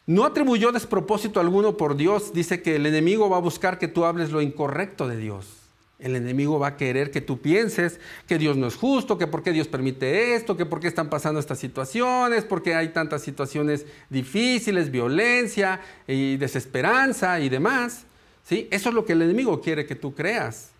No 0.07 0.25
atribuyó 0.25 0.71
despropósito 0.71 1.39
alguno 1.39 1.77
por 1.77 1.95
Dios. 1.95 2.33
Dice 2.33 2.61
que 2.61 2.75
el 2.75 2.85
enemigo 2.85 3.29
va 3.29 3.37
a 3.37 3.41
buscar 3.41 3.77
que 3.77 3.87
tú 3.87 4.03
hables 4.03 4.31
lo 4.31 4.41
incorrecto 4.41 5.07
de 5.07 5.17
Dios. 5.17 5.61
El 6.01 6.15
enemigo 6.15 6.59
va 6.59 6.67
a 6.67 6.77
querer 6.77 7.11
que 7.11 7.21
tú 7.21 7.39
pienses 7.39 7.99
que 8.27 8.37
Dios 8.37 8.57
no 8.57 8.67
es 8.67 8.75
justo, 8.75 9.17
que 9.17 9.27
por 9.27 9.43
qué 9.43 9.51
Dios 9.51 9.67
permite 9.67 10.35
esto, 10.35 10.57
que 10.57 10.65
por 10.65 10.79
qué 10.79 10.87
están 10.87 11.09
pasando 11.09 11.39
estas 11.39 11.59
situaciones, 11.59 12.43
por 12.43 12.63
qué 12.63 12.75
hay 12.75 12.89
tantas 12.89 13.21
situaciones 13.21 13.85
difíciles, 14.09 14.89
violencia 14.89 15.79
y 16.07 16.37
desesperanza 16.37 17.39
y 17.39 17.49
demás. 17.49 18.05
¿Sí? 18.43 18.67
Eso 18.71 18.89
es 18.89 18.95
lo 18.95 19.05
que 19.05 19.13
el 19.13 19.21
enemigo 19.21 19.61
quiere 19.61 19.85
que 19.85 19.95
tú 19.95 20.15
creas. 20.15 20.71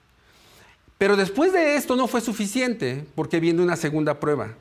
Pero 0.98 1.16
después 1.16 1.54
de 1.54 1.76
esto 1.76 1.96
no 1.96 2.08
fue 2.08 2.22
suficiente 2.22 3.06
porque 3.16 3.40
viene 3.40 3.62
una 3.62 3.76
segunda 3.76 4.20
prueba. 4.20 4.56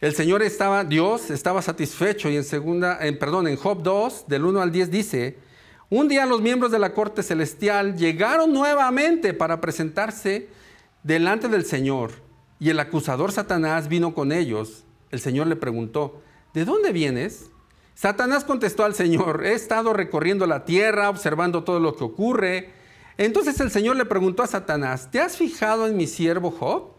El 0.00 0.14
Señor 0.14 0.42
estaba, 0.42 0.84
Dios 0.84 1.30
estaba 1.30 1.62
satisfecho 1.62 2.28
y 2.28 2.36
en 2.36 2.44
segunda, 2.44 2.98
en, 3.00 3.18
perdón, 3.18 3.48
en 3.48 3.56
Job 3.56 3.82
2, 3.82 4.24
del 4.26 4.44
1 4.44 4.60
al 4.60 4.72
10 4.72 4.90
dice, 4.90 5.36
un 5.96 6.08
día 6.08 6.26
los 6.26 6.42
miembros 6.42 6.72
de 6.72 6.80
la 6.80 6.92
corte 6.92 7.22
celestial 7.22 7.96
llegaron 7.96 8.52
nuevamente 8.52 9.32
para 9.32 9.60
presentarse 9.60 10.48
delante 11.04 11.48
del 11.48 11.64
Señor 11.64 12.10
y 12.58 12.70
el 12.70 12.80
acusador 12.80 13.30
Satanás 13.30 13.86
vino 13.86 14.12
con 14.12 14.32
ellos. 14.32 14.82
El 15.12 15.20
Señor 15.20 15.46
le 15.46 15.54
preguntó, 15.54 16.20
¿de 16.52 16.64
dónde 16.64 16.90
vienes? 16.90 17.50
Satanás 17.94 18.42
contestó 18.42 18.84
al 18.84 18.96
Señor, 18.96 19.46
he 19.46 19.52
estado 19.52 19.92
recorriendo 19.92 20.48
la 20.48 20.64
tierra, 20.64 21.08
observando 21.08 21.62
todo 21.62 21.78
lo 21.78 21.94
que 21.94 22.02
ocurre. 22.02 22.70
Entonces 23.16 23.60
el 23.60 23.70
Señor 23.70 23.94
le 23.94 24.04
preguntó 24.04 24.42
a 24.42 24.48
Satanás, 24.48 25.12
¿te 25.12 25.20
has 25.20 25.36
fijado 25.36 25.86
en 25.86 25.96
mi 25.96 26.08
siervo 26.08 26.50
Job? 26.50 26.94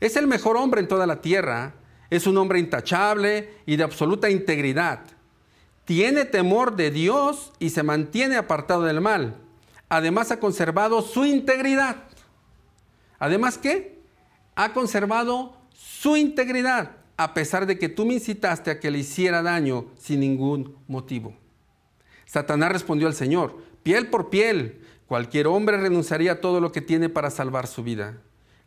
Es 0.00 0.16
el 0.16 0.26
mejor 0.26 0.56
hombre 0.56 0.80
en 0.80 0.88
toda 0.88 1.06
la 1.06 1.20
tierra 1.20 1.74
es 2.12 2.26
un 2.26 2.36
hombre 2.36 2.58
intachable 2.58 3.54
y 3.64 3.76
de 3.76 3.84
absoluta 3.84 4.28
integridad. 4.28 5.00
Tiene 5.84 6.24
temor 6.24 6.76
de 6.76 6.90
Dios 6.90 7.52
y 7.58 7.70
se 7.70 7.82
mantiene 7.82 8.36
apartado 8.36 8.82
del 8.82 9.00
mal. 9.00 9.36
Además 9.88 10.30
ha 10.30 10.40
conservado 10.40 11.02
su 11.02 11.24
integridad. 11.24 11.96
Además, 13.18 13.58
¿qué? 13.58 14.00
Ha 14.54 14.72
conservado 14.72 15.56
su 15.72 16.16
integridad, 16.16 16.96
a 17.16 17.34
pesar 17.34 17.66
de 17.66 17.78
que 17.78 17.88
tú 17.88 18.04
me 18.04 18.14
incitaste 18.14 18.70
a 18.70 18.80
que 18.80 18.90
le 18.90 18.98
hiciera 18.98 19.42
daño 19.42 19.86
sin 19.98 20.20
ningún 20.20 20.76
motivo. 20.88 21.34
Satanás 22.26 22.72
respondió 22.72 23.06
al 23.06 23.14
Señor, 23.14 23.58
piel 23.82 24.08
por 24.08 24.30
piel, 24.30 24.80
cualquier 25.06 25.46
hombre 25.46 25.76
renunciaría 25.76 26.32
a 26.32 26.40
todo 26.40 26.60
lo 26.60 26.72
que 26.72 26.80
tiene 26.80 27.08
para 27.08 27.30
salvar 27.30 27.66
su 27.66 27.82
vida. 27.82 28.18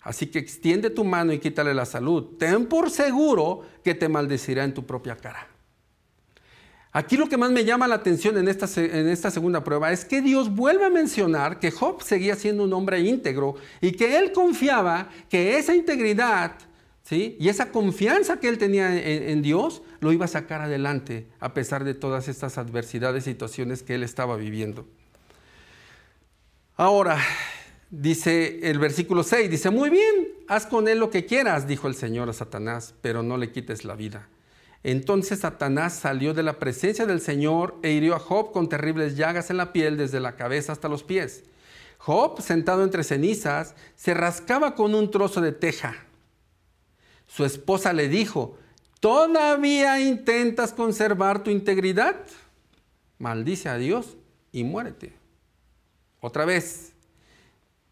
Así 0.02 0.28
que 0.28 0.38
extiende 0.38 0.92
tu 0.92 1.04
mano 1.04 1.34
y 1.34 1.40
quítale 1.40 1.74
la 1.74 1.86
salud. 1.86 2.38
Ten 2.38 2.68
por 2.68 2.92
seguro 2.92 3.62
que 3.84 3.96
te 3.96 4.08
maldecirá 4.08 4.64
en 4.64 4.74
tu 4.74 4.86
propia 4.86 5.18
cara. 5.18 5.55
Aquí 6.96 7.18
lo 7.18 7.28
que 7.28 7.36
más 7.36 7.52
me 7.52 7.66
llama 7.66 7.90
la 7.90 7.96
atención 7.96 8.38
en 8.38 8.48
esta, 8.48 8.68
segunda 9.30 9.66
prueba 9.66 9.92
es 9.92 10.06
que 10.06 10.22
Dios 10.22 10.56
vuelve 10.56 10.86
a 10.86 10.90
mencionar 10.90 11.60
que 11.60 11.70
Job 11.70 12.02
seguía 12.02 12.38
siendo 12.38 12.64
un 12.64 12.72
hombre 12.72 13.02
íntegro 13.02 13.56
y 13.82 13.92
que 13.92 14.18
él 14.18 14.32
confiaba 14.32 15.10
que 15.30 15.58
esa 15.58 15.76
integridad 15.76 16.54
¿sí? 17.04 17.36
y 17.38 17.50
esa 17.50 17.70
confianza 17.70 18.40
que 18.40 18.48
él 18.48 18.58
tenía 18.58 18.96
en, 18.96 19.28
en 19.30 19.42
Dios 19.42 19.82
lo 20.00 20.14
iba 20.14 20.24
a 20.24 20.30
sacar 20.30 20.62
adelante 20.62 21.28
a 21.42 21.54
pesar 21.54 21.84
de 21.84 21.96
todas 21.96 22.30
estas 22.30 22.58
adversidades 22.58 23.28
y 23.28 23.32
situaciones 23.32 23.84
que 23.84 23.96
él 23.96 24.04
estaba 24.04 24.38
viviendo. 24.38 24.88
Ahora, 26.78 27.18
dice 27.90 28.70
el 28.70 28.80
versículo 28.80 29.24
6, 29.24 29.52
dice, 29.52 29.70
muy 29.70 29.90
bien, 29.90 30.30
haz 30.48 30.66
con 30.66 30.88
él 30.88 31.00
lo 31.00 31.10
que 31.10 31.26
quieras, 31.26 31.68
dijo 31.68 31.90
el 31.90 31.96
Señor 31.96 32.30
a 32.30 32.34
Satanás, 32.34 32.94
pero 33.02 33.22
no 33.22 33.36
le 33.36 33.52
quites 33.52 33.84
la 33.84 33.96
vida. 33.96 34.30
Entonces 34.88 35.40
Satanás 35.40 35.96
salió 35.96 36.36
de 36.36 36.44
la 36.44 36.60
presencia 36.60 37.08
del 37.08 37.20
Señor 37.20 37.76
e 37.82 37.90
hirió 37.90 38.14
a 38.14 38.20
Job 38.20 38.52
con 38.52 38.70
terribles 38.70 39.18
llagas 39.18 39.50
en 39.50 39.58
la 39.58 39.74
piel 39.74 39.98
desde 39.98 40.20
la 40.20 40.36
cabeza 40.36 40.74
hasta 40.74 40.88
los 40.88 41.02
pies. 41.02 41.44
Job, 41.98 42.40
sentado 42.40 42.84
entre 42.84 43.04
cenizas, 43.04 43.74
se 43.96 44.14
rascaba 44.14 44.76
con 44.76 44.94
un 44.94 45.10
trozo 45.10 45.42
de 45.42 45.54
teja. 45.54 46.06
Su 47.26 47.46
esposa 47.46 47.94
le 47.94 48.10
dijo, 48.10 48.60
¿todavía 49.00 50.00
intentas 50.00 50.72
conservar 50.72 51.44
tu 51.44 51.50
integridad? 51.50 52.18
Maldice 53.18 53.70
a 53.70 53.78
Dios 53.80 54.18
y 54.52 54.66
muérete. 54.66 55.14
Otra 56.22 56.46
vez, 56.46 56.94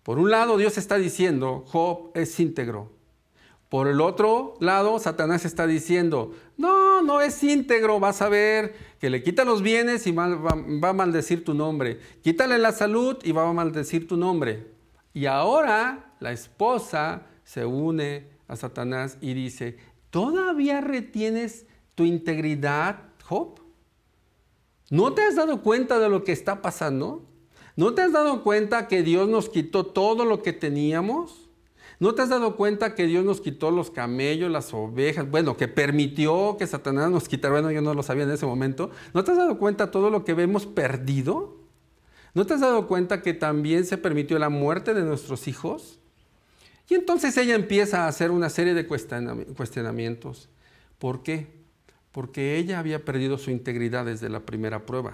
por 0.03 0.19
un 0.19 0.29
lado, 0.29 0.57
Dios 0.57 0.77
está 0.77 0.99
diciendo, 0.99 1.65
Job 1.65 2.11
es 2.13 2.39
íntegro. 2.39 2.91
Por 3.73 3.87
el 3.87 4.01
otro 4.01 4.53
lado, 4.59 4.99
Satanás 4.99 5.45
está 5.45 5.65
diciendo, 5.65 6.35
no, 6.57 7.01
no 7.01 7.21
es 7.21 7.43
íntegro, 7.43 7.99
vas 7.99 8.21
a 8.21 8.29
ver 8.29 8.75
que 8.99 9.09
le 9.09 9.23
quita 9.23 9.45
los 9.45 9.63
bienes 9.63 10.05
y 10.05 10.11
va, 10.11 10.25
a 10.25 10.93
maldecir 10.93 11.43
tu 11.43 11.55
nombre. 11.55 11.99
Quítale 12.21 12.59
la 12.59 12.71
salud 12.71 13.17
y 13.23 13.31
va 13.31 13.49
a 13.49 13.51
maldecir 13.51 14.07
tu 14.07 14.15
nombre. 14.15 14.67
Y 15.11 15.25
ahora 15.25 16.13
la 16.19 16.31
esposa 16.31 17.23
se 17.45 17.65
une 17.65 18.27
a 18.47 18.55
Satanás 18.55 19.17
y 19.21 19.33
dice, 19.33 19.77
¿todavía 20.11 20.79
retienes 20.79 21.65
tu 21.95 22.03
integridad, 22.03 22.99
Job? 23.23 23.59
¿No 24.91 25.13
te 25.13 25.23
has 25.23 25.35
dado 25.35 25.63
cuenta 25.63 25.97
de 25.97 26.09
lo 26.09 26.23
que 26.23 26.31
está 26.31 26.61
pasando? 26.61 27.25
¿No 27.75 27.95
te 27.95 28.03
has 28.03 28.11
dado 28.11 28.43
cuenta 28.43 28.87
que 28.87 29.01
Dios 29.01 29.27
nos 29.27 29.49
quitó 29.49 29.83
todo 29.83 30.25
lo 30.25 30.43
que 30.43 30.53
teníamos? 30.53 31.42
¿No 31.99 32.15
te 32.15 32.21
has 32.21 32.29
dado 32.29 32.55
cuenta 32.55 32.95
que 32.95 33.05
Dios 33.05 33.23
nos 33.23 33.39
quitó 33.39 33.71
los 33.71 33.91
camellos, 33.91 34.51
las 34.51 34.73
ovejas? 34.73 35.29
Bueno, 35.29 35.55
que 35.55 35.67
permitió 35.67 36.57
que 36.57 36.67
Satanás 36.67 37.11
nos 37.11 37.27
quitara. 37.27 37.53
Bueno, 37.53 37.71
yo 37.71 37.81
no 37.81 37.93
lo 37.93 38.03
sabía 38.03 38.23
en 38.23 38.31
ese 38.31 38.45
momento. 38.45 38.91
¿No 39.13 39.23
te 39.23 39.31
has 39.31 39.37
dado 39.37 39.57
cuenta 39.57 39.91
todo 39.91 40.09
lo 40.09 40.25
que 40.25 40.31
hemos 40.31 40.65
perdido? 40.65 41.57
¿No 42.33 42.45
te 42.45 42.55
has 42.55 42.61
dado 42.61 42.87
cuenta 42.87 43.21
que 43.21 43.33
también 43.33 43.85
se 43.85 43.97
permitió 43.97 44.39
la 44.39 44.49
muerte 44.49 44.93
de 44.93 45.03
nuestros 45.03 45.47
hijos? 45.47 45.99
Y 46.89 46.95
entonces 46.95 47.37
ella 47.37 47.55
empieza 47.55 48.03
a 48.03 48.07
hacer 48.07 48.31
una 48.31 48.49
serie 48.49 48.73
de 48.73 48.87
cuestionamientos. 48.87 50.49
¿Por 50.97 51.23
qué? 51.23 51.63
Porque 52.11 52.57
ella 52.57 52.79
había 52.79 53.05
perdido 53.05 53.37
su 53.37 53.51
integridad 53.51 54.05
desde 54.05 54.29
la 54.29 54.41
primera 54.41 54.85
prueba. 54.85 55.13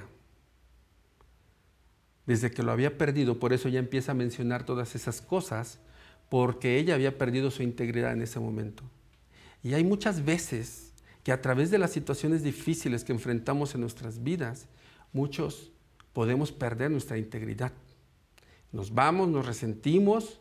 Desde 2.26 2.52
que 2.52 2.64
lo 2.64 2.72
había 2.72 2.98
perdido, 2.98 3.40
por 3.40 3.54
eso 3.54 3.68
ella 3.68 3.80
empieza 3.80 4.14
a 4.14 4.16
mencionar 4.16 4.66
todas 4.66 4.96
esas 4.96 5.22
cosas 5.22 5.80
porque 6.30 6.78
ella 6.78 6.96
había 6.96 7.18
perdido 7.18 7.52
su 7.52 7.64
integridad 7.64 8.14
en 8.14 8.22
ese 8.22 8.40
momento. 8.40 8.84
Y 9.64 9.74
hay 9.74 9.84
muchas 9.84 10.24
veces 10.24 10.94
que 11.24 11.32
a 11.32 11.42
través 11.42 11.72
de 11.72 11.78
las 11.78 11.92
situaciones 11.92 12.44
difíciles 12.44 13.04
que 13.04 13.12
enfrentamos 13.12 13.76
en 13.76 13.82
nuestras 13.82 14.24
vidas, 14.24 14.68
muchos 15.12 15.72
podemos 16.14 16.52
perder 16.52 16.92
nuestra 16.92 17.18
integridad. 17.18 17.74
Nos 18.72 18.94
vamos, 18.94 19.30
nos 19.30 19.46
resentimos, 19.46 20.40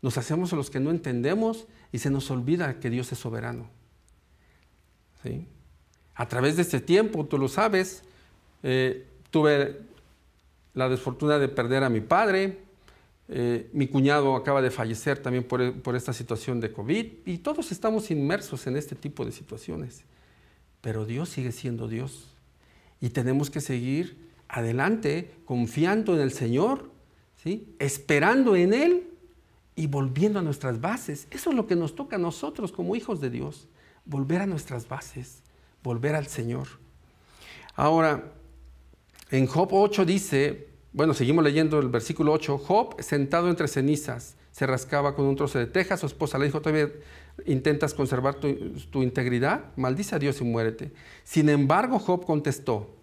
nos 0.00 0.16
hacemos 0.18 0.52
a 0.52 0.56
los 0.56 0.70
que 0.70 0.80
no 0.80 0.90
entendemos 0.90 1.66
y 1.92 1.98
se 1.98 2.10
nos 2.10 2.30
olvida 2.30 2.78
que 2.80 2.90
Dios 2.90 3.10
es 3.12 3.18
soberano. 3.18 3.70
A 6.14 6.28
través 6.28 6.56
de 6.56 6.62
este 6.62 6.80
tiempo, 6.80 7.24
tú 7.26 7.38
lo 7.38 7.48
sabes, 7.48 8.02
eh, 8.62 9.06
tuve 9.30 9.80
la 10.74 10.88
desfortuna 10.88 11.38
de 11.38 11.48
perder 11.48 11.82
a 11.84 11.88
mi 11.88 12.00
padre, 12.00 12.63
eh, 13.28 13.70
mi 13.72 13.88
cuñado 13.88 14.36
acaba 14.36 14.60
de 14.60 14.70
fallecer 14.70 15.18
también 15.18 15.44
por, 15.44 15.96
esta 15.96 16.12
situación 16.12 16.60
de 16.60 16.72
COVID 16.72 17.06
y 17.24 17.38
todos 17.38 17.72
estamos 17.72 18.10
inmersos 18.10 18.66
en 18.66 18.76
este 18.76 18.94
tipo 18.94 19.24
de 19.24 19.32
situaciones. 19.32 20.04
Pero 20.80 21.06
Dios 21.06 21.30
sigue 21.30 21.52
siendo 21.52 21.88
Dios 21.88 22.34
y 23.00 23.10
tenemos 23.10 23.48
que 23.48 23.60
seguir 23.60 24.18
adelante 24.48 25.34
confiando 25.46 26.14
en 26.14 26.20
el 26.20 26.32
Señor, 26.32 26.90
¿sí? 27.42 27.74
esperando 27.78 28.56
en 28.56 28.74
Él 28.74 29.08
y 29.74 29.86
volviendo 29.86 30.38
a 30.38 30.42
nuestras 30.42 30.80
bases. 30.80 31.26
Eso 31.30 31.50
es 31.50 31.56
lo 31.56 31.66
que 31.66 31.76
nos 31.76 31.94
toca 31.94 32.16
a 32.16 32.18
nosotros 32.18 32.72
como 32.72 32.94
hijos 32.94 33.20
de 33.22 33.30
Dios, 33.30 33.68
volver 34.04 34.42
a 34.42 34.46
nuestras 34.46 34.86
bases, 34.86 35.42
volver 35.82 36.14
al 36.14 36.26
Señor. 36.26 36.68
Ahora, 37.74 38.32
en 39.30 39.46
Job 39.46 39.70
8 39.72 40.04
dice, 40.04 40.68
bueno, 40.94 41.12
seguimos 41.12 41.42
leyendo 41.42 41.80
el 41.80 41.88
versículo 41.88 42.30
8. 42.32 42.56
Job, 42.56 43.02
sentado 43.02 43.50
entre 43.50 43.66
cenizas, 43.66 44.36
se 44.52 44.64
rascaba 44.64 45.16
con 45.16 45.26
un 45.26 45.34
trozo 45.34 45.58
de 45.58 45.66
teja. 45.66 45.96
Su 45.96 46.06
esposa 46.06 46.38
le 46.38 46.44
dijo, 46.44 46.60
¿todavía 46.60 46.88
intentas 47.46 47.94
conservar 47.94 48.36
tu, 48.36 49.02
integridad? 49.02 49.72
Maldice 49.74 50.14
a 50.14 50.20
Dios 50.20 50.40
y 50.40 50.44
muérete. 50.44 50.92
Sin 51.24 51.48
embargo, 51.48 51.98
Job 51.98 52.24
contestó, 52.24 52.94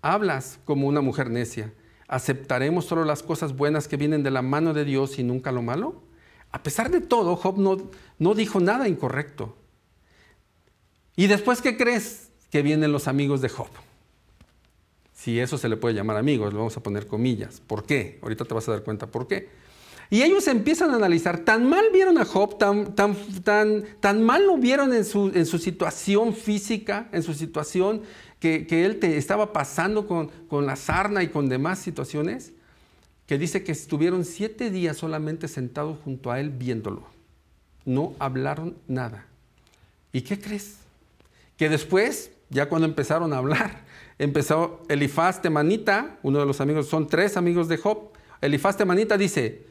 hablas 0.00 0.60
como 0.64 0.86
una 0.86 1.00
mujer 1.00 1.28
necia. 1.28 1.72
¿Aceptaremos 2.06 2.84
solo 2.84 3.04
las 3.04 3.24
cosas 3.24 3.56
buenas 3.56 3.88
que 3.88 3.96
vienen 3.96 4.22
de 4.22 4.30
la 4.30 4.42
mano 4.42 4.72
de 4.72 4.84
Dios 4.84 5.18
y 5.18 5.24
nunca 5.24 5.50
lo 5.50 5.60
malo? 5.60 6.04
A 6.52 6.62
pesar 6.62 6.88
de 6.88 7.00
todo, 7.00 7.34
Job 7.34 7.58
no, 7.58 7.78
no 8.20 8.34
dijo 8.36 8.60
nada 8.60 8.86
incorrecto. 8.86 9.56
¿Y 11.16 11.26
después 11.26 11.62
qué 11.62 11.76
crees 11.76 12.30
que 12.48 12.62
vienen 12.62 12.92
los 12.92 13.08
amigos 13.08 13.40
de 13.40 13.48
Job? 13.48 13.70
Si 15.22 15.38
eso 15.38 15.58
se 15.58 15.68
le 15.68 15.76
puede 15.76 15.94
llamar 15.94 16.16
amigos, 16.16 16.50
lo 16.54 16.60
vamos 16.60 16.78
a 16.78 16.82
poner 16.82 17.06
comillas. 17.06 17.60
¿Por 17.66 17.84
qué? 17.84 18.18
Ahorita 18.22 18.46
te 18.46 18.54
vas 18.54 18.66
a 18.68 18.72
dar 18.72 18.82
cuenta 18.82 19.06
por 19.06 19.28
qué. 19.28 19.50
Y 20.08 20.22
ellos 20.22 20.48
empiezan 20.48 20.92
a 20.92 20.96
analizar, 20.96 21.40
tan 21.40 21.68
mal 21.68 21.84
vieron 21.92 22.16
a 22.16 22.24
Job, 22.24 22.56
tan, 22.56 22.94
tan, 22.94 23.14
tan, 23.44 23.84
tan 24.00 24.22
mal 24.22 24.46
lo 24.46 24.56
vieron 24.56 24.94
en 24.94 25.04
su, 25.04 25.30
en 25.34 25.44
su, 25.44 25.58
situación 25.58 26.32
física, 26.34 27.10
en 27.12 27.22
su 27.22 27.34
situación 27.34 28.00
que, 28.38 28.66
que 28.66 28.86
él 28.86 28.98
te 28.98 29.18
estaba 29.18 29.52
pasando 29.52 30.06
con, 30.08 30.28
con 30.48 30.64
la 30.64 30.74
sarna 30.74 31.22
y 31.22 31.28
con 31.28 31.50
demás 31.50 31.78
situaciones, 31.80 32.52
que 33.26 33.36
dice 33.36 33.62
que 33.62 33.72
estuvieron 33.72 34.24
siete 34.24 34.70
días 34.70 34.96
solamente 34.96 35.48
sentados 35.48 35.98
junto 36.02 36.32
a 36.32 36.40
él 36.40 36.48
viéndolo. 36.48 37.04
No 37.84 38.14
hablaron 38.18 38.74
nada. 38.88 39.26
¿Y 40.14 40.22
qué 40.22 40.40
crees? 40.40 40.78
Que 41.58 41.68
después, 41.68 42.30
ya 42.48 42.70
cuando 42.70 42.88
empezaron 42.88 43.34
a 43.34 43.36
hablar, 43.36 43.89
empezó 44.20 44.82
Elifaz 44.88 45.40
Temanita, 45.40 46.18
uno 46.22 46.40
de 46.40 46.46
los 46.46 46.60
amigos, 46.60 46.86
son 46.86 47.06
tres 47.06 47.38
amigos 47.38 47.68
de 47.68 47.78
Job. 47.78 48.10
Elifaz 48.42 48.76
Temanita 48.76 49.16
dice, 49.16 49.64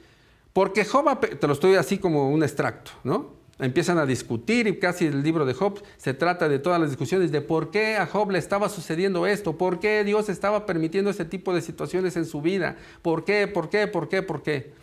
porque 0.53 0.85
Job, 0.85 1.19
te 1.19 1.45
lo 1.45 1.53
estoy 1.53 1.75
así 1.75 1.99
como 1.99 2.31
un 2.31 2.41
extracto, 2.41 2.91
¿no? 3.03 3.38
Empiezan 3.59 3.99
a 3.99 4.07
discutir 4.07 4.65
y 4.65 4.79
casi 4.79 5.05
el 5.05 5.21
libro 5.21 5.45
de 5.45 5.53
Job 5.53 5.83
se 5.97 6.15
trata 6.15 6.49
de 6.49 6.57
todas 6.57 6.81
las 6.81 6.89
discusiones 6.89 7.31
de 7.31 7.41
por 7.41 7.69
qué 7.69 7.97
a 7.97 8.07
Job 8.07 8.31
le 8.31 8.39
estaba 8.39 8.69
sucediendo 8.69 9.27
esto, 9.27 9.55
por 9.55 9.79
qué 9.79 10.03
Dios 10.03 10.29
estaba 10.29 10.65
permitiendo 10.65 11.12
ese 11.12 11.25
tipo 11.25 11.53
de 11.53 11.62
situaciones 11.62 12.17
en 12.17 12.25
su 12.25 12.41
vida, 12.41 12.75
por 13.03 13.25
qué, 13.25 13.47
por 13.47 13.69
qué, 13.69 13.85
por 13.85 14.09
qué, 14.09 14.23
por 14.23 14.41
qué. 14.41 14.73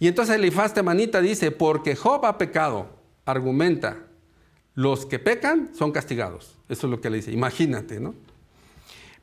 Y 0.00 0.08
entonces 0.08 0.36
Elifaz 0.36 0.74
Temanita 0.74 1.22
dice, 1.22 1.50
porque 1.50 1.96
Job 1.96 2.26
ha 2.26 2.36
pecado, 2.36 2.90
argumenta, 3.24 4.04
los 4.74 5.06
que 5.06 5.18
pecan 5.18 5.70
son 5.72 5.92
castigados. 5.92 6.58
Eso 6.68 6.88
es 6.88 6.90
lo 6.90 7.00
que 7.00 7.08
le 7.08 7.16
dice, 7.18 7.32
imagínate, 7.32 8.00
¿no? 8.00 8.14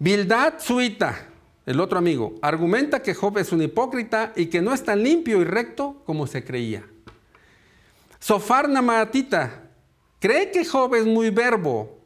Bildad 0.02 0.56
Suita, 0.58 1.28
el 1.64 1.80
otro 1.80 2.00
amigo, 2.00 2.34
argumenta 2.42 3.04
que 3.04 3.14
Job 3.14 3.38
es 3.38 3.52
un 3.52 3.62
hipócrita 3.62 4.34
y 4.36 4.48
que 4.48 4.60
no 4.60 4.74
es 4.74 4.84
tan 4.84 5.04
limpio 5.04 5.40
y 5.40 5.44
recto 5.44 6.02
como 6.08 6.26
se 6.26 6.44
creía. 6.44 6.84
Sofar 8.20 8.68
Namatita 8.68 9.70
cree 10.20 10.50
que 10.50 10.66
Job 10.66 10.96
es 10.96 11.06
muy 11.06 11.30
verbo, 11.30 12.00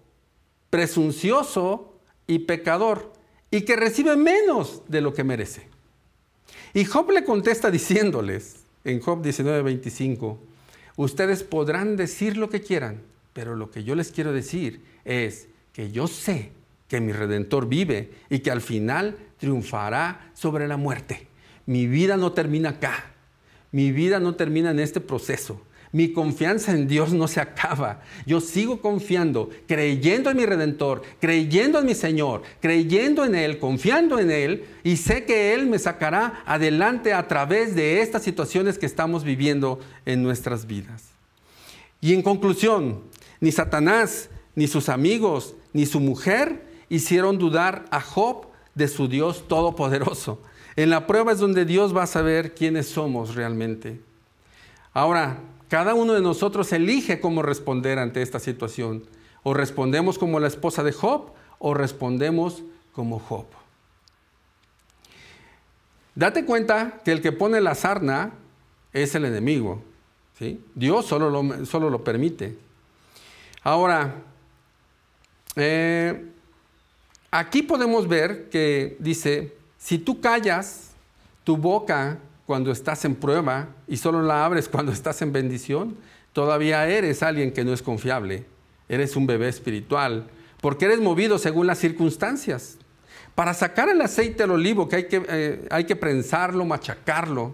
presuncioso 0.70 1.98
y 2.28 2.40
pecador 2.40 3.14
y 3.50 3.62
que 3.62 3.78
recibe 3.78 4.18
menos 4.18 4.82
de 4.90 5.00
lo 5.00 5.14
que 5.14 5.24
merece. 5.24 5.70
Y 6.74 6.84
Job 6.84 7.12
le 7.12 7.24
contesta 7.24 7.72
diciéndoles 7.72 8.58
en 8.84 9.00
Job 9.00 9.24
19:25, 9.24 10.38
ustedes 10.98 11.44
podrán 11.44 11.96
decir 11.96 12.36
lo 12.36 12.50
que 12.50 12.60
quieran, 12.60 13.04
pero 13.32 13.56
lo 13.56 13.72
que 13.72 13.86
yo 13.86 13.96
les 13.96 14.12
quiero 14.12 14.34
decir 14.34 14.84
es 15.06 15.48
que 15.72 15.94
yo 15.94 16.08
sé 16.08 16.52
que 16.88 17.02
mi 17.02 17.12
redentor 17.12 17.68
vive 17.68 18.12
y 18.30 18.40
que 18.40 18.52
al 18.52 18.62
final 18.62 19.18
triunfará 19.38 20.32
sobre 20.34 20.68
la 20.68 20.78
muerte. 20.78 21.28
Mi 21.66 21.88
vida 21.88 22.18
no 22.18 22.34
termina 22.34 22.70
acá. 22.70 23.12
Mi 23.72 23.92
vida 23.92 24.20
no 24.20 24.36
termina 24.36 24.72
en 24.72 24.80
este 24.80 25.02
proceso. 25.02 25.62
Mi 25.92 26.12
confianza 26.12 26.74
en 26.74 26.88
Dios 26.88 27.14
no 27.14 27.28
se 27.28 27.40
acaba. 27.40 28.02
Yo 28.26 28.42
sigo 28.42 28.82
confiando, 28.82 29.50
creyendo 29.66 30.30
en 30.30 30.38
mi 30.38 30.46
Redentor, 30.46 31.04
creyendo 31.22 31.80
en 31.80 31.86
mi 31.86 31.96
Señor, 31.96 32.42
creyendo 32.60 33.24
en 33.24 33.34
Él, 33.34 33.60
confiando 33.60 34.20
en 34.20 34.30
Él 34.30 34.66
y 34.84 34.98
sé 34.98 35.24
que 35.24 35.54
Él 35.54 35.68
me 35.68 35.80
sacará 35.80 36.44
adelante 36.46 37.14
a 37.14 37.28
través 37.30 37.76
de 37.76 38.02
estas 38.02 38.24
situaciones 38.24 38.78
que 38.78 38.86
estamos 38.86 39.24
viviendo 39.24 39.80
en 40.06 40.22
nuestras 40.22 40.68
vidas. 40.68 41.04
Y 42.02 42.14
en 42.14 42.22
conclusión, 42.22 43.04
ni 43.40 43.54
Satanás, 43.54 44.30
ni 44.54 44.68
sus 44.68 44.90
amigos, 44.90 45.56
ni 45.72 45.86
su 45.86 46.02
mujer 46.02 46.62
hicieron 46.90 47.38
dudar 47.38 47.86
a 47.92 48.02
Job 48.02 48.48
de 48.74 48.88
su 48.88 49.08
Dios 49.08 49.48
todopoderoso. 49.48 50.42
En 50.76 50.90
la 50.90 51.08
prueba 51.08 51.32
es 51.32 51.40
donde 51.40 51.66
Dios 51.66 51.96
va 51.96 52.04
a 52.04 52.08
saber 52.08 52.54
quiénes 52.54 52.88
somos 52.88 53.36
realmente. 53.36 54.02
Ahora, 54.94 55.40
cada 55.70 55.94
uno 55.94 56.14
de 56.14 56.22
nosotros 56.22 56.72
elige 56.74 57.20
cómo 57.20 57.42
responder 57.42 58.00
ante 58.00 58.22
esta 58.22 58.40
situación. 58.40 59.04
O 59.44 59.54
respondemos 59.54 60.18
como 60.18 60.40
la 60.40 60.48
esposa 60.48 60.84
de 60.84 60.92
Job 60.92 61.32
o 61.60 61.74
respondemos 61.74 62.64
como 62.94 63.20
Job. 63.20 63.46
Date 66.16 66.46
cuenta 66.46 67.02
que 67.04 67.12
el 67.12 67.22
que 67.22 67.32
pone 67.32 67.62
la 67.62 67.76
sarna 67.76 68.34
es 68.94 69.16
el 69.16 69.26
enemigo. 69.26 69.84
¿sí? 70.40 70.64
Dios 70.74 71.06
solo 71.06 71.30
lo, 71.30 71.66
solo 71.66 71.90
lo 71.90 72.04
permite. 72.04 72.58
Ahora, 73.64 74.24
eh, 75.56 76.32
Aquí 77.38 77.64
podemos 77.64 78.08
ver 78.08 78.48
que 78.48 78.96
dice, 79.00 79.52
si 79.78 79.98
tú 79.98 80.22
callas 80.22 80.92
tu 81.44 81.58
boca 81.58 82.20
cuando 82.46 82.72
estás 82.72 83.04
en 83.04 83.14
prueba 83.14 83.68
y 83.90 83.98
solo 83.98 84.22
la 84.22 84.46
abres 84.46 84.70
cuando 84.70 84.94
estás 84.94 85.22
en 85.22 85.34
bendición, 85.34 85.98
todavía 86.32 86.88
eres 86.88 87.24
alguien 87.24 87.52
que 87.52 87.66
no 87.66 87.74
es 87.74 87.82
confiable. 87.82 88.46
Eres 88.88 89.18
un 89.18 89.28
bebé 89.28 89.50
espiritual, 89.50 90.30
porque 90.62 90.86
eres 90.86 91.02
movido 91.02 91.38
según 91.38 91.68
las 91.68 91.78
circunstancias. 91.78 92.78
Para 93.36 93.54
sacar 93.54 93.90
el 93.90 94.00
aceite 94.00 94.44
del 94.44 94.52
olivo, 94.52 94.88
que 94.88 94.96
hay 94.96 95.08
que, 95.10 95.22
eh, 95.28 95.68
hay 95.72 95.84
que 95.84 95.98
prensarlo, 95.98 96.64
machacarlo. 96.64 97.54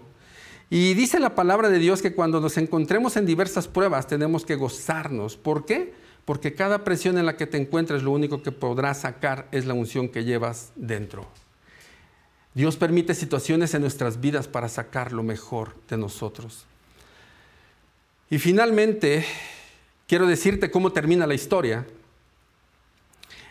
Y 0.70 0.94
dice 0.94 1.18
la 1.18 1.34
palabra 1.34 1.70
de 1.70 1.80
Dios 1.80 2.02
que 2.02 2.14
cuando 2.14 2.40
nos 2.40 2.56
encontremos 2.56 3.16
en 3.16 3.26
diversas 3.26 3.66
pruebas 3.66 4.06
tenemos 4.06 4.46
que 4.46 4.54
gozarnos. 4.54 5.36
¿Por 5.36 5.66
qué? 5.66 5.92
Porque 6.24 6.54
cada 6.54 6.84
presión 6.84 7.18
en 7.18 7.26
la 7.26 7.36
que 7.36 7.46
te 7.46 7.56
encuentres 7.56 8.02
lo 8.02 8.12
único 8.12 8.42
que 8.42 8.52
podrás 8.52 9.00
sacar 9.00 9.48
es 9.50 9.66
la 9.66 9.74
unción 9.74 10.08
que 10.08 10.24
llevas 10.24 10.72
dentro. 10.76 11.26
Dios 12.54 12.76
permite 12.76 13.14
situaciones 13.14 13.74
en 13.74 13.80
nuestras 13.82 14.20
vidas 14.20 14.46
para 14.46 14.68
sacar 14.68 15.12
lo 15.12 15.22
mejor 15.22 15.74
de 15.88 15.96
nosotros. 15.96 16.66
Y 18.30 18.38
finalmente, 18.38 19.24
quiero 20.06 20.26
decirte 20.26 20.70
cómo 20.70 20.92
termina 20.92 21.26
la 21.26 21.34
historia. 21.34 21.86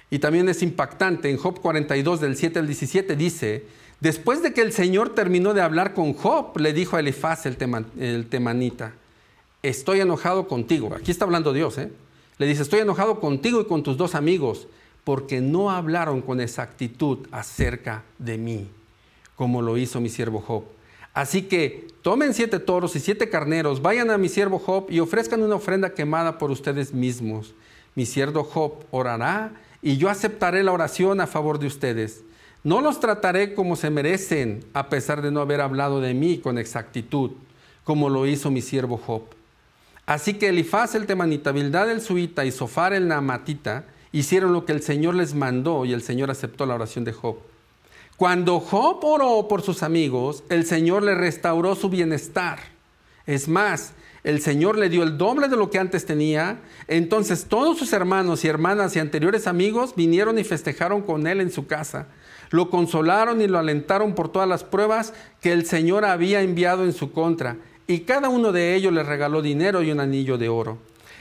Y 0.10 0.20
también 0.20 0.48
es 0.50 0.62
impactante. 0.62 1.30
En 1.30 1.38
Job 1.38 1.60
42, 1.62 2.22
del 2.22 2.36
7 2.36 2.60
al 2.60 2.68
17, 2.68 3.16
dice, 3.16 3.66
después 4.00 4.44
de 4.44 4.54
que 4.54 4.62
el 4.62 4.72
Señor 4.72 5.16
terminó 5.16 5.54
de 5.54 5.62
hablar 5.62 5.94
con 5.94 6.14
Job, 6.14 6.58
le 6.58 6.74
dijo 6.74 6.96
a 6.96 7.00
Elifaz 7.00 7.46
el, 7.46 7.58
el 8.00 8.28
temanita, 8.28 8.94
estoy 9.64 10.00
enojado 10.02 10.48
contigo. 10.48 10.94
Aquí 10.96 11.12
está 11.12 11.26
hablando 11.26 11.54
Dios, 11.54 11.78
¿eh? 11.78 11.92
Le 12.42 12.48
dice, 12.48 12.64
estoy 12.64 12.80
enojado 12.80 13.20
contigo 13.20 13.62
y 13.62 13.66
con 13.66 13.84
tus 13.84 13.98
dos 13.98 14.16
amigos, 14.16 14.68
porque 15.04 15.42
no 15.42 15.70
hablaron 15.70 16.22
con 16.22 16.42
exactitud 16.42 17.20
acerca 17.30 18.02
de 18.18 18.40
mí, 18.40 18.68
como 19.36 19.62
lo 19.62 19.78
hizo 19.78 20.02
mi 20.02 20.10
siervo 20.10 20.42
Job. 20.42 20.64
Así 21.14 21.44
que 21.44 21.88
tomen 22.02 22.34
siete 22.34 22.58
toros 22.58 22.96
y 22.96 23.00
siete 23.00 23.30
carneros, 23.30 23.84
vayan 23.84 24.10
a 24.10 24.18
mi 24.18 24.28
siervo 24.28 24.58
Job 24.58 24.88
y 24.90 25.02
ofrezcan 25.02 25.44
una 25.44 25.54
ofrenda 25.54 25.94
quemada 25.94 26.40
por 26.40 26.50
ustedes 26.50 26.96
mismos. 26.96 27.54
Mi 27.94 28.08
siervo 28.08 28.44
Job 28.44 28.86
orará 28.90 29.52
y 29.84 29.98
yo 29.98 30.10
aceptaré 30.10 30.64
la 30.64 30.72
oración 30.72 31.22
a 31.22 31.28
favor 31.28 31.60
de 31.60 31.68
ustedes. 31.68 32.24
No 32.64 32.82
los 32.82 33.00
trataré 33.00 33.54
como 33.54 33.76
se 33.76 33.92
merecen, 33.92 34.66
a 34.74 34.90
pesar 34.90 35.22
de 35.22 35.30
no 35.30 35.42
haber 35.42 35.62
hablado 35.62 36.02
de 36.02 36.16
mí 36.16 36.40
con 36.40 36.58
exactitud, 36.58 37.34
como 37.84 38.10
lo 38.10 38.26
hizo 38.26 38.50
mi 38.50 38.64
siervo 38.64 38.98
Job. 38.98 39.26
Así 40.06 40.34
que 40.34 40.50
Elifaz 40.50 40.96
el 40.96 41.06
temanita, 41.06 41.52
el 41.52 42.02
suita 42.02 42.46
y 42.46 42.52
Sofar 42.52 42.94
el 42.94 43.08
namatita 43.08 43.86
hicieron 44.12 44.54
lo 44.54 44.66
que 44.66 44.74
el 44.74 44.82
Señor 44.82 45.16
les 45.16 45.34
mandó 45.34 45.86
y 45.86 45.94
el 45.94 46.02
Señor 46.02 46.32
aceptó 46.32 46.66
la 46.66 46.76
oración 46.76 47.06
de 47.06 47.14
Job. 47.14 47.38
Cuando 48.18 48.60
Job 48.60 49.04
oró 49.04 49.48
por 49.48 49.62
sus 49.62 49.84
amigos, 49.84 50.44
el 50.50 50.66
Señor 50.66 51.04
le 51.04 51.16
restauró 51.16 51.76
su 51.76 51.90
bienestar. 51.90 52.60
Es 53.26 53.48
más, 53.48 53.94
el 54.24 54.42
Señor 54.42 54.78
le 54.78 54.90
dio 54.90 55.02
el 55.04 55.18
doble 55.18 55.48
de 55.48 55.56
lo 55.56 55.70
que 55.72 55.80
antes 55.80 56.06
tenía. 56.06 56.60
Entonces 56.88 57.46
todos 57.46 57.80
sus 57.80 57.94
hermanos 57.94 58.44
y 58.44 58.48
hermanas 58.48 58.96
y 58.96 59.00
anteriores 59.00 59.48
amigos 59.48 59.96
vinieron 59.96 60.38
y 60.38 60.44
festejaron 60.44 61.02
con 61.02 61.26
él 61.26 61.42
en 61.42 61.52
su 61.52 61.66
casa. 61.66 62.08
Lo 62.52 62.70
consolaron 62.70 63.42
y 63.42 63.48
lo 63.48 63.58
alentaron 63.58 64.14
por 64.14 64.30
todas 64.30 64.48
las 64.48 64.64
pruebas 64.64 65.14
que 65.40 65.54
el 65.54 65.66
Señor 65.66 66.06
había 66.06 66.42
enviado 66.42 66.84
en 66.84 66.94
su 66.94 67.12
contra. 67.12 67.58
Y 67.92 68.00
cada 68.02 68.30
uno 68.30 68.54
de 68.54 68.74
ellos 68.74 68.94
le 68.94 69.04
regaló 69.04 69.42
dinero 69.42 69.84
y 69.84 69.92
un 69.92 70.00
anillo 70.00 70.38
de 70.38 70.48
oro. 70.48 70.78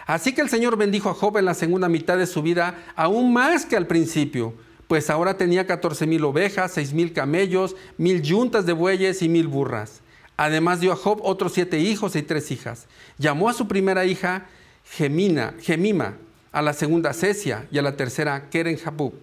Así 0.06 0.32
que 0.32 0.40
el 0.40 0.48
Señor 0.48 0.76
bendijo 0.76 1.10
a 1.10 1.14
Job 1.14 1.36
en 1.38 1.44
la 1.44 1.54
segunda 1.54 1.88
mitad 1.88 2.16
de 2.16 2.28
su 2.28 2.42
vida, 2.42 2.78
aún 2.94 3.32
más 3.32 3.66
que 3.66 3.76
al 3.76 3.88
principio 3.88 4.54
pues 4.86 5.10
ahora 5.10 5.36
tenía 5.36 5.66
14 5.66 6.06
mil 6.06 6.24
ovejas, 6.24 6.72
6 6.72 6.92
mil 6.92 7.12
camellos, 7.12 7.74
mil 7.96 8.22
yuntas 8.22 8.66
de 8.66 8.72
bueyes 8.72 9.20
y 9.22 9.28
mil 9.28 9.48
burras. 9.48 10.00
Además 10.36 10.80
dio 10.80 10.92
a 10.92 10.96
Job 10.96 11.20
otros 11.22 11.54
siete 11.54 11.80
hijos 11.80 12.14
y 12.14 12.22
tres 12.22 12.52
hijas. 12.52 12.86
Llamó 13.18 13.48
a 13.48 13.52
su 13.52 13.66
primera 13.66 14.04
hija 14.04 14.46
Gemina, 14.84 15.54
Gemima, 15.60 16.18
a 16.52 16.62
la 16.62 16.72
segunda 16.72 17.12
Cesia 17.12 17.66
y 17.72 17.78
a 17.78 17.82
la 17.82 17.96
tercera 17.96 18.48
Keren 18.48 18.78
Jabub. 18.78 19.14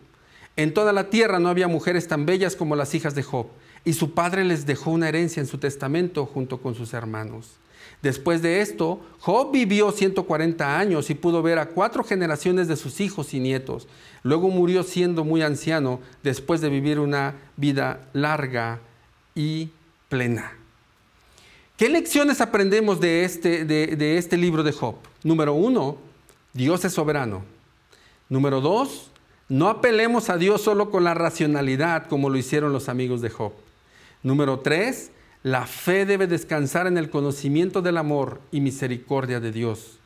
En 0.58 0.74
toda 0.74 0.92
la 0.92 1.10
tierra 1.10 1.40
no 1.40 1.48
había 1.48 1.70
mujeres 1.70 2.10
tan 2.10 2.26
bellas 2.26 2.58
como 2.58 2.76
las 2.76 2.94
hijas 2.94 3.16
de 3.16 3.24
Job, 3.24 3.48
y 3.88 3.94
su 3.94 4.12
padre 4.12 4.44
les 4.44 4.66
dejó 4.66 4.92
una 4.92 5.08
herencia 5.08 5.40
en 5.40 5.48
su 5.48 5.60
testamento 5.60 6.26
junto 6.26 6.58
con 6.58 6.76
sus 6.76 6.94
hermanos. 6.94 7.52
Después 8.02 8.42
de 8.42 8.60
esto, 8.60 9.00
Job 9.22 9.54
vivió 9.54 9.94
140 9.94 10.78
años 10.78 11.10
y 11.10 11.16
pudo 11.16 11.42
ver 11.42 11.58
a 11.58 11.70
cuatro 11.70 12.04
generaciones 12.04 12.68
de 12.68 12.76
sus 12.76 13.00
hijos 13.00 13.34
y 13.34 13.40
nietos. 13.40 13.88
Luego 14.24 14.50
murió 14.50 14.84
siendo 14.84 15.24
muy 15.24 15.42
anciano 15.42 16.02
después 16.22 16.60
de 16.60 16.68
vivir 16.68 17.00
una 17.00 17.36
vida 17.56 18.02
larga 18.12 18.82
y 19.36 19.70
plena. 20.10 20.52
¿Qué 21.78 21.88
lecciones 21.88 22.42
aprendemos 22.42 23.00
de 23.00 23.24
este, 23.24 23.64
de, 23.64 24.18
este 24.18 24.36
libro 24.36 24.64
de 24.64 24.74
Job? 24.74 24.96
Número 25.24 25.54
uno, 25.54 25.96
Dios 26.52 26.84
es 26.84 26.92
soberano. 26.92 27.46
Número 28.28 28.60
dos, 28.60 29.12
no 29.48 29.70
apelemos 29.70 30.30
a 30.30 30.36
Dios 30.36 30.62
solo 30.62 30.92
con 30.92 31.06
la 31.06 31.14
racionalidad 31.14 32.08
como 32.08 32.30
lo 32.30 32.38
hicieron 32.38 32.74
los 32.74 32.90
amigos 32.90 33.22
de 33.22 33.30
Job. 33.30 33.54
Número 34.28 34.60
tres, 34.60 35.12
la 35.42 35.66
fe 35.66 36.06
debe 36.06 36.28
descansar 36.28 36.86
en 36.86 36.98
el 36.98 37.10
conocimiento 37.10 37.82
del 37.82 37.96
amor 37.96 38.42
y 38.52 38.60
misericordia 38.60 39.40
de 39.40 39.54
Dios. 39.54 40.00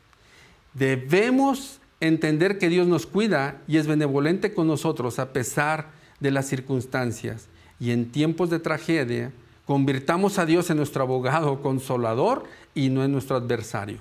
Debemos 0.75 1.79
entender 2.01 2.59
que 2.59 2.69
Dios 2.69 2.85
nos 2.85 3.07
cuida 3.07 3.63
y 3.67 3.77
es 3.77 3.87
benevolente 3.87 4.53
con 4.53 4.67
nosotros 4.67 5.17
a 5.17 5.33
pesar 5.33 5.89
de 6.19 6.29
las 6.29 6.45
circunstancias. 6.45 7.47
Y 7.79 7.89
en 7.89 8.11
tiempos 8.11 8.51
de 8.51 8.59
tragedia, 8.59 9.31
convirtamos 9.65 10.37
a 10.37 10.45
Dios 10.45 10.69
en 10.69 10.77
nuestro 10.77 11.01
abogado 11.01 11.59
consolador 11.63 12.43
y 12.75 12.89
no 12.89 13.03
en 13.03 13.13
nuestro 13.13 13.37
adversario. 13.37 13.97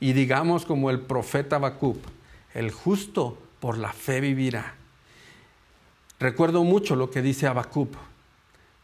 Y 0.00 0.14
digamos 0.14 0.64
como 0.64 0.88
el 0.88 1.00
profeta 1.00 1.56
Habacuc, 1.56 1.98
el 2.54 2.70
justo 2.70 3.36
por 3.60 3.76
la 3.76 3.92
fe 3.92 4.22
vivirá. 4.22 4.76
Recuerdo 6.18 6.64
mucho 6.64 6.96
lo 6.96 7.10
que 7.10 7.20
dice 7.20 7.46
Habacuc. 7.46 7.94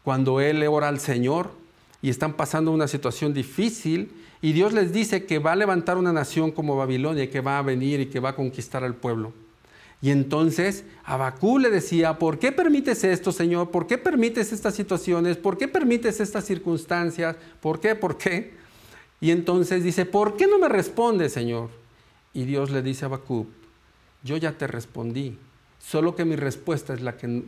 Cuando 0.07 0.39
él 0.39 0.65
ora 0.69 0.87
al 0.87 1.01
Señor, 1.01 1.49
y 2.01 2.09
están 2.09 2.35
pasando 2.35 2.71
una 2.71 2.87
situación 2.87 3.33
difícil 3.33 4.13
y 4.41 4.53
Dios 4.53 4.71
les 4.71 4.93
dice 4.93 5.25
que 5.25 5.37
va 5.37 5.51
a 5.51 5.57
levantar 5.57 5.97
una 5.97 6.13
nación 6.13 6.51
como 6.53 6.77
Babilonia 6.77 7.25
y 7.25 7.27
que 7.27 7.41
va 7.41 7.59
a 7.59 7.61
venir 7.61 7.99
y 7.99 8.05
que 8.05 8.21
va 8.21 8.29
a 8.29 8.35
conquistar 8.37 8.85
al 8.85 8.95
pueblo. 8.95 9.33
Y 10.01 10.11
entonces 10.11 10.85
Abacú 11.03 11.59
le 11.59 11.69
decía, 11.69 12.19
¿por 12.19 12.39
qué 12.39 12.53
permites 12.53 13.03
esto, 13.03 13.33
Señor? 13.33 13.69
¿Por 13.69 13.85
qué 13.85 13.97
permites 13.97 14.53
estas 14.53 14.75
situaciones? 14.75 15.35
¿Por 15.35 15.57
qué 15.57 15.67
permites 15.67 16.21
estas 16.21 16.45
circunstancias? 16.45 17.35
¿Por 17.59 17.81
qué? 17.81 17.93
¿Por 17.93 18.17
qué? 18.17 18.53
Y 19.19 19.31
entonces 19.31 19.83
dice, 19.83 20.05
¿por 20.05 20.37
qué 20.37 20.47
no 20.47 20.57
me 20.57 20.69
respondes, 20.69 21.33
Señor? 21.33 21.69
Y 22.33 22.45
Dios 22.45 22.71
le 22.71 22.81
dice 22.81 23.03
a 23.03 23.07
Abacú, 23.07 23.47
yo 24.23 24.37
ya 24.37 24.53
te 24.53 24.67
respondí, 24.67 25.37
solo 25.79 26.15
que 26.15 26.25
mi 26.25 26.35
respuesta 26.35 26.93
es 26.93 27.01
la 27.01 27.17
que 27.17 27.43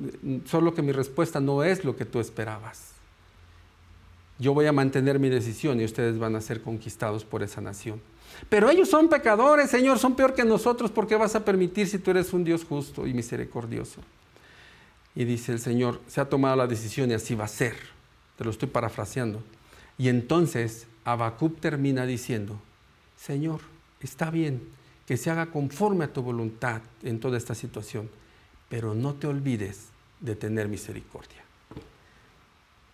solo 0.45 0.73
que 0.73 0.81
mi 0.81 0.91
respuesta 0.91 1.39
no 1.39 1.63
es 1.63 1.83
lo 1.83 1.95
que 1.95 2.05
tú 2.05 2.19
esperabas 2.19 2.93
yo 4.39 4.53
voy 4.53 4.65
a 4.65 4.71
mantener 4.71 5.19
mi 5.19 5.29
decisión 5.29 5.79
y 5.79 5.85
ustedes 5.85 6.17
van 6.17 6.35
a 6.35 6.41
ser 6.41 6.61
conquistados 6.61 7.25
por 7.25 7.43
esa 7.43 7.59
nación. 7.59 8.01
Pero 8.47 8.69
ellos 8.69 8.89
son 8.89 9.09
pecadores, 9.09 9.69
Señor, 9.69 9.99
son 9.99 10.15
peor 10.15 10.33
que 10.33 10.45
nosotros, 10.45 10.91
¿por 10.91 11.07
qué 11.07 11.17
vas 11.17 11.35
a 11.35 11.43
permitir 11.43 11.87
si 11.87 11.99
tú 11.99 12.11
eres 12.11 12.31
un 12.31 12.45
Dios 12.45 12.63
justo 12.63 13.05
y 13.05 13.13
misericordioso? 13.13 14.01
Y 15.13 15.25
dice 15.25 15.51
el 15.51 15.59
Señor, 15.59 15.99
se 16.07 16.21
ha 16.21 16.29
tomado 16.29 16.55
la 16.55 16.67
decisión 16.67 17.11
y 17.11 17.15
así 17.15 17.35
va 17.35 17.45
a 17.45 17.49
ser. 17.49 17.75
Te 18.37 18.45
lo 18.45 18.51
estoy 18.51 18.69
parafraseando. 18.69 19.43
Y 19.97 20.07
entonces 20.07 20.87
Habacuc 21.03 21.59
termina 21.59 22.05
diciendo, 22.05 22.61
Señor, 23.17 23.59
está 23.99 24.31
bien 24.31 24.61
que 25.05 25.17
se 25.17 25.29
haga 25.29 25.47
conforme 25.47 26.05
a 26.05 26.13
tu 26.13 26.21
voluntad 26.21 26.81
en 27.03 27.19
toda 27.19 27.37
esta 27.37 27.55
situación, 27.55 28.09
pero 28.69 28.93
no 28.93 29.15
te 29.15 29.27
olvides 29.27 29.88
de 30.19 30.36
tener 30.36 30.67
misericordia. 30.67 31.43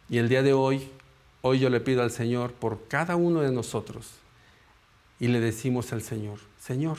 Y 0.10 0.18
el 0.18 0.30
día 0.30 0.44
de 0.44 0.54
hoy 0.54 0.90
Hoy 1.48 1.60
yo 1.60 1.70
le 1.70 1.80
pido 1.80 2.02
al 2.02 2.10
Señor 2.10 2.54
por 2.54 2.88
cada 2.88 3.16
uno 3.16 3.42
de 3.42 3.52
nosotros 3.52 4.14
y 5.20 5.28
le 5.28 5.40
decimos 5.40 5.94
al 5.94 6.02
Señor, 6.02 6.40
Señor, 6.60 6.98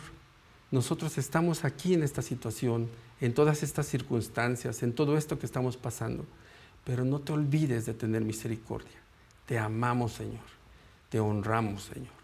nosotros 0.71 1.19
estamos 1.19 1.65
aquí 1.65 1.95
en 1.95 2.05
esta 2.05 2.23
situación, 2.23 2.89
en 3.21 3.35
todas 3.35 3.65
estas 3.65 3.89
circunstancias, 3.89 4.85
en 4.85 4.93
todo 4.93 5.19
esto 5.19 5.41
que 5.41 5.47
estamos 5.47 5.77
pasando, 5.77 6.25
pero 6.85 7.05
no 7.05 7.19
te 7.19 7.33
olvides 7.33 7.87
de 7.87 7.95
tener 7.95 8.23
misericordia. 8.23 9.01
Te 9.47 9.59
amamos, 9.59 10.13
Señor. 10.13 10.47
Te 11.09 11.19
honramos, 11.19 11.83
Señor. 11.83 12.16